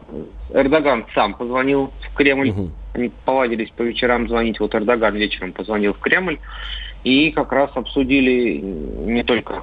Эрдоган 0.53 1.05
сам 1.13 1.33
позвонил 1.33 1.91
в 2.01 2.15
Кремль, 2.15 2.51
Мгм. 2.51 2.71
они 2.93 3.11
повадились 3.25 3.69
по 3.71 3.81
вечерам 3.81 4.27
звонить, 4.27 4.59
вот 4.59 4.73
Эрдоган 4.75 5.15
вечером 5.15 5.53
позвонил 5.53 5.93
в 5.93 5.99
Кремль, 5.99 6.39
и 7.03 7.31
как 7.31 7.51
раз 7.51 7.71
обсудили 7.75 8.57
не 8.57 9.23
только 9.23 9.61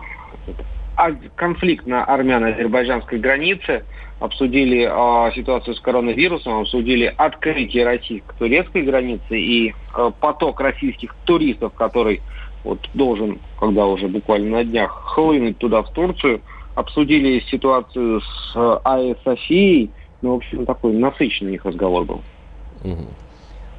конфликт 1.34 1.86
на 1.86 2.04
армяно-азербайджанской 2.04 3.18
границе, 3.18 3.84
обсудили 4.18 4.88
а, 4.90 5.30
ситуацию 5.32 5.74
с 5.74 5.80
коронавирусом, 5.80 6.60
обсудили 6.60 7.12
открытие 7.16 7.84
российско-турецкой 7.84 8.82
границы 8.82 9.38
и 9.38 9.74
а, 9.92 10.10
поток 10.10 10.60
российских 10.60 11.14
туристов, 11.24 11.74
который 11.74 12.22
вот 12.64 12.88
должен, 12.94 13.38
когда 13.60 13.86
уже 13.86 14.08
буквально 14.08 14.58
на 14.58 14.64
днях, 14.64 14.90
хлынуть 15.04 15.58
туда, 15.58 15.82
в 15.82 15.92
Турцию, 15.92 16.40
обсудили 16.74 17.40
ситуацию 17.50 18.20
с 18.20 18.52
э, 18.56 18.78
АЭС 18.84 19.16
Софией, 19.24 19.90
ну, 20.20 20.32
в 20.32 20.36
общем, 20.36 20.66
такой 20.66 20.92
насыщенный 20.92 21.50
у 21.50 21.52
них 21.52 21.64
разговор 21.64 22.04
был. 22.04 22.22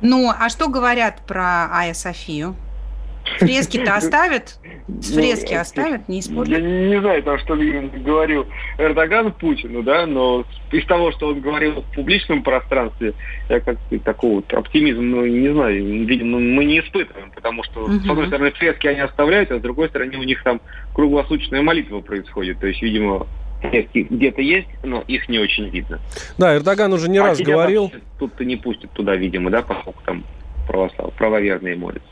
Ну, 0.01 0.29
а 0.29 0.49
что 0.49 0.69
говорят 0.69 1.21
про 1.25 1.69
Айя 1.71 1.93
Софию? 1.93 2.55
Фрески-то 3.39 3.95
оставят? 3.97 4.59
С 5.01 5.13
фрески 5.13 5.53
Ну, 5.53 5.59
оставят, 5.59 6.07
не 6.07 6.15
Я 6.15 6.21
испортят? 6.21 6.61
не 6.61 6.99
знаю, 7.01 7.21
там, 7.23 7.37
что 7.39 7.55
говорил 7.55 8.47
Эрдоган 8.77 9.33
Путину, 9.33 9.83
да, 9.83 10.05
но 10.05 10.45
из 10.71 10.85
того, 10.85 11.11
что 11.11 11.27
он 11.27 11.41
говорил 11.41 11.81
в 11.81 11.95
публичном 11.95 12.41
пространстве, 12.41 13.13
я 13.49 13.59
как-то 13.59 13.99
такого 13.99 14.35
вот 14.35 14.53
оптимизма, 14.53 15.01
ну, 15.03 15.25
не 15.25 15.49
знаю, 15.51 16.05
видимо, 16.05 16.39
мы 16.39 16.63
не 16.65 16.79
испытываем, 16.79 17.31
потому 17.35 17.63
что, 17.63 17.81
Мгм. 17.81 18.01
с 18.05 18.09
одной 18.09 18.27
стороны, 18.27 18.51
фрески 18.51 18.87
они 18.87 19.01
оставляют, 19.01 19.51
а 19.51 19.59
с 19.59 19.61
другой 19.61 19.89
стороны, 19.89 20.17
у 20.17 20.23
них 20.23 20.41
там 20.43 20.61
круглосуточная 20.93 21.61
молитва 21.61 21.99
происходит, 21.99 22.59
то 22.59 22.67
есть, 22.67 22.81
видимо, 22.81 23.27
фрески 23.61 24.07
где-то 24.09 24.41
есть, 24.41 24.67
но 24.83 25.03
их 25.07 25.27
не 25.29 25.39
очень 25.39 25.67
видно. 25.69 25.99
Да, 26.37 26.55
Эрдоган 26.55 26.93
уже 26.93 27.09
не 27.09 27.17
А 27.17 27.23
раз 27.25 27.41
говорил. 27.41 27.91
Тут-то 28.19 28.45
не 28.45 28.55
пустят 28.55 28.91
туда, 28.91 29.15
видимо, 29.15 29.49
да, 29.49 29.61
поскольку 29.63 30.01
там 30.05 30.23
православ, 30.67 31.13
правоверные 31.13 31.75
молятся. 31.75 32.07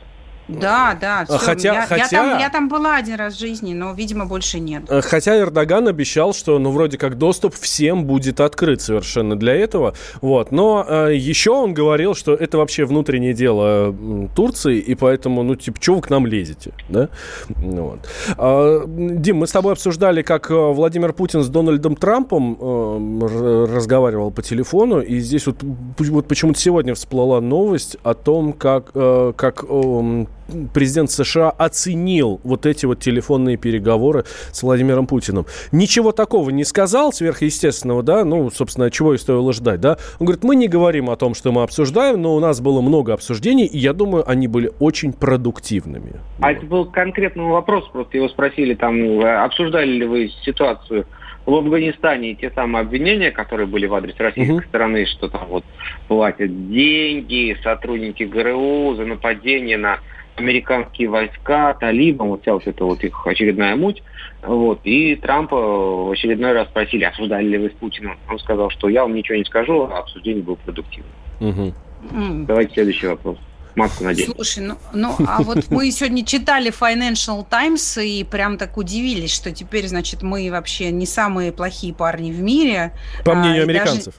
Да, 0.48 0.96
да. 1.00 1.24
всё. 1.24 1.38
хотя- 1.38 1.72
я, 1.74 1.80
я 1.80 1.86
хотя- 1.86 2.08
там, 2.08 2.38
я 2.38 2.50
там 2.50 2.68
была 2.68 2.96
один 2.96 3.16
раз 3.16 3.34
в 3.34 3.38
жизни, 3.40 3.74
но, 3.74 3.92
видимо, 3.92 4.26
больше 4.26 4.60
нет. 4.60 4.84
Э, 4.88 5.00
Хотя 5.00 5.38
Эрдоган 5.38 5.88
обещал, 5.88 6.32
что, 6.34 6.58
ну, 6.58 6.70
вроде 6.70 6.98
как 6.98 7.18
доступ 7.18 7.54
всем 7.54 8.04
будет 8.04 8.40
открыт 8.40 8.80
совершенно 8.80 9.36
для 9.36 9.54
этого. 9.54 9.94
Вот. 10.20 10.52
Но 10.52 10.84
э, 10.88 11.14
еще 11.16 11.50
он 11.50 11.74
говорил, 11.74 12.14
что 12.14 12.34
это 12.34 12.58
вообще 12.58 12.84
внутреннее 12.84 13.34
дело 13.34 13.94
Турции, 14.36 14.78
и 14.78 14.94
поэтому, 14.94 15.42
ну, 15.42 15.56
типа, 15.56 15.80
чего 15.80 15.96
вы 15.96 16.02
к 16.02 16.10
нам 16.10 16.26
лезете, 16.26 16.72
да? 16.88 17.08
Вот. 17.48 18.00
А, 18.38 18.84
Дим, 18.86 19.38
мы 19.38 19.46
с 19.46 19.52
тобой 19.52 19.72
обсуждали, 19.72 20.22
как 20.22 20.50
э, 20.50 20.54
Владимир 20.54 21.12
Путин 21.12 21.42
с 21.42 21.48
Дональдом 21.48 21.96
Трампом 21.96 22.56
э, 22.60 23.66
разговаривал 23.74 24.30
по 24.30 24.42
телефону, 24.42 25.00
и 25.00 25.18
здесь 25.18 25.46
вот, 25.46 25.56
вот 25.98 26.28
почему-то 26.28 26.58
сегодня 26.60 26.94
всплыла 26.94 27.40
новость 27.40 27.96
о 28.04 28.14
том, 28.14 28.52
как, 28.52 28.90
э, 28.94 29.32
как 29.36 29.64
эм, 29.68 30.28
президент 30.72 31.10
США 31.10 31.50
оценил 31.50 32.40
вот 32.44 32.66
эти 32.66 32.86
вот 32.86 33.00
телефонные 33.00 33.56
переговоры 33.56 34.24
с 34.52 34.62
Владимиром 34.62 35.06
Путиным. 35.06 35.46
Ничего 35.72 36.12
такого 36.12 36.50
не 36.50 36.64
сказал 36.64 37.12
сверхъестественного, 37.12 38.02
да, 38.02 38.24
ну, 38.24 38.50
собственно, 38.50 38.90
чего 38.90 39.14
и 39.14 39.18
стоило 39.18 39.52
ждать, 39.52 39.80
да. 39.80 39.98
Он 40.18 40.26
говорит, 40.26 40.44
мы 40.44 40.56
не 40.56 40.68
говорим 40.68 41.10
о 41.10 41.16
том, 41.16 41.34
что 41.34 41.52
мы 41.52 41.62
обсуждаем, 41.62 42.20
но 42.22 42.34
у 42.34 42.40
нас 42.40 42.60
было 42.60 42.80
много 42.80 43.12
обсуждений, 43.12 43.66
и 43.66 43.78
я 43.78 43.92
думаю, 43.92 44.28
они 44.28 44.48
были 44.48 44.72
очень 44.78 45.12
продуктивными. 45.12 46.14
А 46.40 46.52
это 46.52 46.64
был 46.66 46.86
конкретный 46.86 47.44
вопрос, 47.44 47.88
просто 47.92 48.16
его 48.16 48.28
спросили, 48.28 48.74
там, 48.74 49.20
обсуждали 49.20 49.90
ли 49.90 50.06
вы 50.06 50.30
ситуацию 50.44 51.06
в 51.44 51.54
Афганистане 51.54 52.32
и 52.32 52.34
те 52.34 52.50
самые 52.50 52.82
обвинения, 52.82 53.30
которые 53.30 53.66
были 53.66 53.86
в 53.86 53.94
адрес 53.94 54.16
российской 54.18 54.52
Мгм. 54.52 54.64
стороны, 54.68 55.06
что 55.06 55.28
там 55.28 55.46
вот 55.48 55.64
платят 56.08 56.70
деньги 56.70 57.56
сотрудники 57.62 58.24
ГРУ 58.24 58.96
за 58.96 59.04
нападение 59.04 59.76
на 59.76 59.98
американские 60.36 61.08
войска, 61.08 61.74
талибам, 61.74 62.28
вот 62.28 62.42
вся 62.42 62.52
вот 62.54 62.66
эта 62.66 62.84
вот 62.84 63.02
их 63.02 63.26
очередная 63.26 63.74
муть. 63.76 64.02
Вот. 64.42 64.80
И 64.84 65.16
Трампа 65.16 65.56
в 65.56 66.10
очередной 66.10 66.52
раз 66.52 66.68
спросили, 66.68 67.04
обсуждали 67.04 67.46
ли 67.48 67.58
вы 67.58 67.70
с 67.70 67.72
Путиным. 67.72 68.18
Он 68.30 68.38
сказал, 68.38 68.70
что 68.70 68.88
я 68.88 69.02
вам 69.02 69.14
ничего 69.14 69.38
не 69.38 69.44
скажу, 69.44 69.82
а 69.82 69.98
обсуждение 70.00 70.42
было 70.42 70.56
продуктивным. 70.56 71.10
М. 71.40 72.46
Давайте 72.46 72.74
следующий 72.74 73.06
вопрос. 73.08 73.38
Маску 73.74 74.04
надень. 74.04 74.26
Слушай, 74.34 74.64
ну, 74.64 74.74
ну, 74.94 75.14
а 75.28 75.42
вот 75.42 75.66
мы 75.68 75.90
сегодня 75.90 76.24
читали 76.24 76.70
Financial 76.72 77.44
Times 77.48 77.98
и 77.98 78.24
прям 78.24 78.56
так 78.56 78.78
удивились, 78.78 79.34
что 79.34 79.52
теперь, 79.52 79.86
значит, 79.86 80.22
мы 80.22 80.48
вообще 80.50 80.90
не 80.90 81.04
самые 81.04 81.52
плохие 81.52 81.92
парни 81.92 82.32
в 82.32 82.40
мире. 82.40 82.92
По 83.24 83.32
А, 83.32 83.34
мнению 83.34 83.66
даже- 83.66 83.70
американцев. 83.80 84.14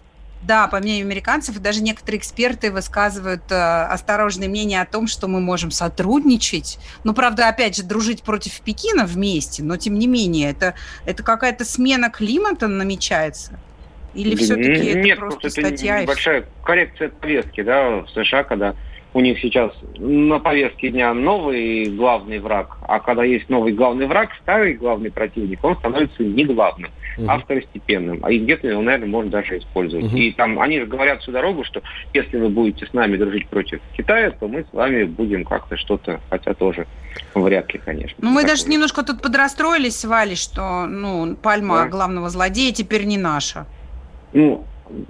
Да, 0.47 0.67
по 0.67 0.79
мнению 0.79 1.05
американцев, 1.05 1.57
и 1.57 1.59
даже 1.59 1.83
некоторые 1.83 2.19
эксперты 2.19 2.71
высказывают 2.71 3.51
э, 3.51 3.55
осторожное 3.55 4.47
мнение 4.47 4.79
о 4.79 4.85
том, 4.85 5.07
что 5.07 5.27
мы 5.27 5.41
можем 5.41 5.71
сотрудничать. 5.71 6.79
Ну, 7.03 7.13
правда, 7.13 7.49
опять 7.49 7.75
же, 7.75 7.83
дружить 7.83 8.23
против 8.23 8.61
Пекина 8.61 9.05
вместе, 9.05 9.61
но 9.61 9.75
тем 9.75 9.99
не 9.99 10.07
менее, 10.07 10.49
это, 10.51 10.75
это 11.05 11.21
какая-то 11.21 11.65
смена 11.65 12.09
климата 12.09 12.69
намечается? 12.69 13.59
Или 14.13 14.37
все-таки 14.37 14.69
это 14.69 14.99
Нет, 14.99 15.19
просто 15.19 15.39
просто 15.41 15.59
это 15.59 15.69
статья? 15.69 16.01
небольшая 16.01 16.45
коррекция 16.63 17.09
повестки, 17.09 17.61
да, 17.61 17.89
в 17.89 18.09
США, 18.11 18.45
когда 18.45 18.73
у 19.13 19.19
них 19.21 19.39
сейчас 19.39 19.71
на 19.97 20.39
повестке 20.39 20.89
дня 20.89 21.13
новый 21.13 21.85
главный 21.85 22.39
враг, 22.39 22.77
а 22.87 22.99
когда 22.99 23.23
есть 23.23 23.49
новый 23.49 23.73
главный 23.73 24.05
враг, 24.05 24.29
старый 24.41 24.73
главный 24.73 25.11
противник, 25.11 25.63
он 25.63 25.75
становится 25.77 26.23
не 26.23 26.45
главным, 26.45 26.91
Мгм. 27.17 27.29
а 27.29 27.39
второстепенным. 27.39 28.19
А 28.23 28.31
и 28.31 28.37
где-то 28.39 28.67
его, 28.67 28.81
наверное, 28.81 29.07
можно 29.07 29.31
даже 29.31 29.57
использовать. 29.57 30.05
Мгм. 30.07 30.15
И 30.17 30.31
там 30.33 30.59
они 30.59 30.79
же 30.79 30.85
говорят 30.85 31.21
всю 31.21 31.31
дорогу, 31.31 31.63
что 31.63 31.81
если 32.13 32.37
вы 32.37 32.49
будете 32.49 32.85
с 32.85 32.93
нами 32.93 33.17
дружить 33.17 33.47
против 33.47 33.79
Китая, 33.95 34.31
то 34.31 34.47
мы 34.47 34.63
с 34.69 34.73
вами 34.73 35.05
будем 35.05 35.43
как-то 35.45 35.77
что-то, 35.77 36.19
хотя 36.29 36.53
тоже 36.53 36.85
вряд 37.33 37.73
ли, 37.73 37.79
конечно. 37.83 38.17
Ну, 38.21 38.29
мы 38.29 38.43
даже 38.45 38.67
немножко 38.67 39.03
тут 39.03 39.21
подрастроились 39.21 39.99
с 39.99 40.05
Валей, 40.05 40.35
что, 40.35 40.85
ну, 40.85 41.35
пальма 41.35 41.83
Да. 41.83 41.89
главного 41.89 42.29
злодея 42.29 42.71
теперь 42.71 43.05
не 43.05 43.17
наша. 43.17 43.65
Ну, 44.33 44.65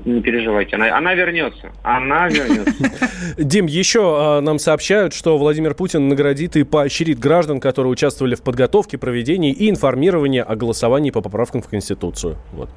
не 0.05 0.21
переживайте, 0.21 0.75
она, 0.75 0.95
она 0.97 1.13
вернется. 1.13 1.71
Она 1.84 2.28
вернется. 2.28 2.73
Дим, 3.38 3.65
еще 3.65 4.15
а, 4.19 4.41
нам 4.41 4.59
сообщают, 4.59 5.13
что 5.13 5.38
Владимир 5.38 5.73
Путин 5.73 6.07
наградит 6.07 6.55
и 6.55 6.63
поощрит 6.63 7.19
граждан, 7.19 7.59
которые 7.59 7.91
участвовали 7.91 8.36
в 8.36 8.41
подготовке, 8.41 8.97
проведении 8.97 9.51
и 9.51 9.69
информировании 9.69 10.41
о 10.41 10.55
голосовании 10.55 11.11
по 11.11 11.21
поправкам 11.21 11.61
в 11.61 11.67
Конституцию. 11.67 12.38
Вот. 12.53 12.69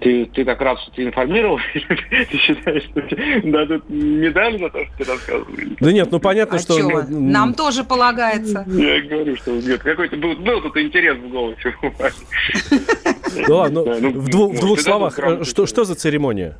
Ты, 0.00 0.24
ты 0.24 0.46
так 0.46 0.58
рад, 0.62 0.80
что 0.80 0.92
ты 0.92 1.04
информировал? 1.04 1.58
Ты 1.74 2.38
считаешь, 2.38 2.84
что 2.84 3.02
дадут 3.50 3.84
медаль 3.90 4.58
за 4.58 4.70
то, 4.70 4.82
что 4.82 4.96
ты 4.96 5.04
рассказывал? 5.12 5.46
Да 5.78 5.92
нет, 5.92 6.08
ну 6.10 6.20
понятно, 6.20 6.56
А 6.56 6.58
что... 6.58 6.78
чё? 6.78 7.00
м, 7.00 7.30
Нам 7.30 7.52
тоже 7.52 7.84
полагается. 7.84 8.64
Я 8.66 9.02
говорю, 9.02 9.36
что 9.36 9.50
нет, 9.50 9.82
какой-то 9.82 10.16
был, 10.16 10.36
был 10.36 10.62
тут 10.62 10.78
интерес 10.78 11.18
в 11.18 11.28
голосе. 11.28 11.74
У 13.34 13.38
Вани. 13.38 13.46
Да 13.48 13.54
ладно, 13.56 13.84
Да, 13.84 13.96
ну, 14.00 14.10
ну, 14.12 14.20
в 14.20 14.28
двух, 14.30 14.52
ну, 14.60 14.76
словах, 14.76 15.18
э, 15.18 15.44
что, 15.44 15.66
за 15.84 15.94
церемония? 15.94 16.56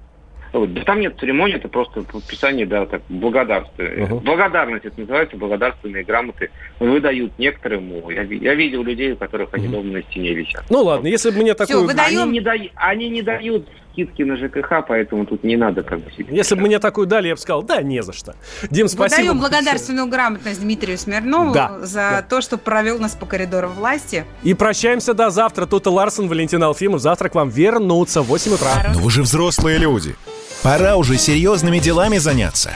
Вот, 0.52 0.72
Да 0.72 0.82
там 0.82 1.00
нет 1.00 1.16
церемонии, 1.18 1.56
это 1.56 1.66
просто 1.68 2.02
подписание, 2.02 2.64
да, 2.64 2.86
так, 2.86 3.02
благодарствия. 3.08 4.04
Ага. 4.04 4.14
Благодарность, 4.16 4.84
это 4.84 5.00
называется, 5.00 5.36
благодарственные 5.36 6.04
грамоты 6.04 6.50
выдают 6.78 7.36
некоторым. 7.38 8.08
Я, 8.08 8.22
я 8.22 8.54
видел 8.54 8.84
людей, 8.84 9.12
у 9.12 9.16
которых 9.16 9.48
они 9.52 9.66
дома 9.66 9.90
на 9.90 10.02
стене 10.02 10.32
висят. 10.32 10.64
Ну 10.70 10.82
ладно, 10.84 11.08
если 11.08 11.30
бы 11.30 11.38
мне 11.38 11.54
такую... 11.54 11.84
вы 11.86 11.94
да- 11.94 12.04
Даем- 12.04 12.22
Они 12.22 12.30
не, 12.32 12.40
дай- 12.40 12.72
они 12.76 13.08
не 13.08 13.22
дают 13.22 13.66
скидки 13.94 14.22
на 14.22 14.36
ЖКХ, 14.36 14.86
поэтому 14.86 15.24
тут 15.24 15.44
не 15.44 15.56
надо 15.56 15.82
как 15.82 16.00
бы. 16.00 16.10
Если 16.28 16.54
бы 16.54 16.62
мне 16.62 16.78
такую 16.78 17.06
дали, 17.06 17.28
я 17.28 17.34
бы 17.34 17.40
сказал, 17.40 17.62
да, 17.62 17.80
не 17.80 18.02
за 18.02 18.12
что. 18.12 18.34
Дим, 18.70 18.88
спасибо. 18.88 19.20
Выдаем 19.20 19.38
благодарственную 19.38 20.08
грамотность 20.08 20.60
Дмитрию 20.60 20.98
Смирнову 20.98 21.54
Да, 21.54 21.78
за 21.82 21.94
да. 21.94 22.22
то, 22.22 22.40
что 22.40 22.58
провел 22.58 22.98
нас 22.98 23.14
по 23.14 23.26
коридору 23.26 23.68
власти. 23.68 24.24
И 24.42 24.54
прощаемся 24.54 25.14
до 25.14 25.30
завтра. 25.30 25.66
Тут 25.66 25.86
Ларсон, 25.86 26.28
Валентин 26.28 26.62
Алфимов. 26.62 27.00
Завтра 27.00 27.28
к 27.28 27.34
вам 27.34 27.48
вернутся 27.48 28.22
в 28.22 28.26
8 28.26 28.54
утра. 28.54 28.70
Но 28.92 29.00
вы 29.00 29.10
же 29.10 29.22
взрослые 29.22 29.78
люди. 29.78 30.16
Пора 30.62 30.96
уже 30.96 31.16
серьезными 31.16 31.78
делами 31.78 32.18
заняться. 32.18 32.72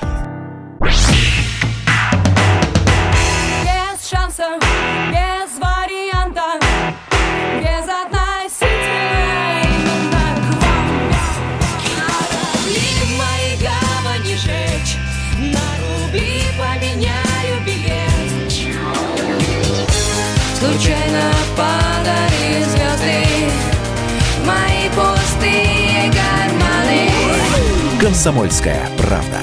Комсомольская 28.18 28.84
правда. 28.98 29.38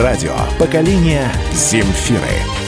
Радио 0.00 0.36
поколения 0.56 1.32
Земфиры. 1.52 2.63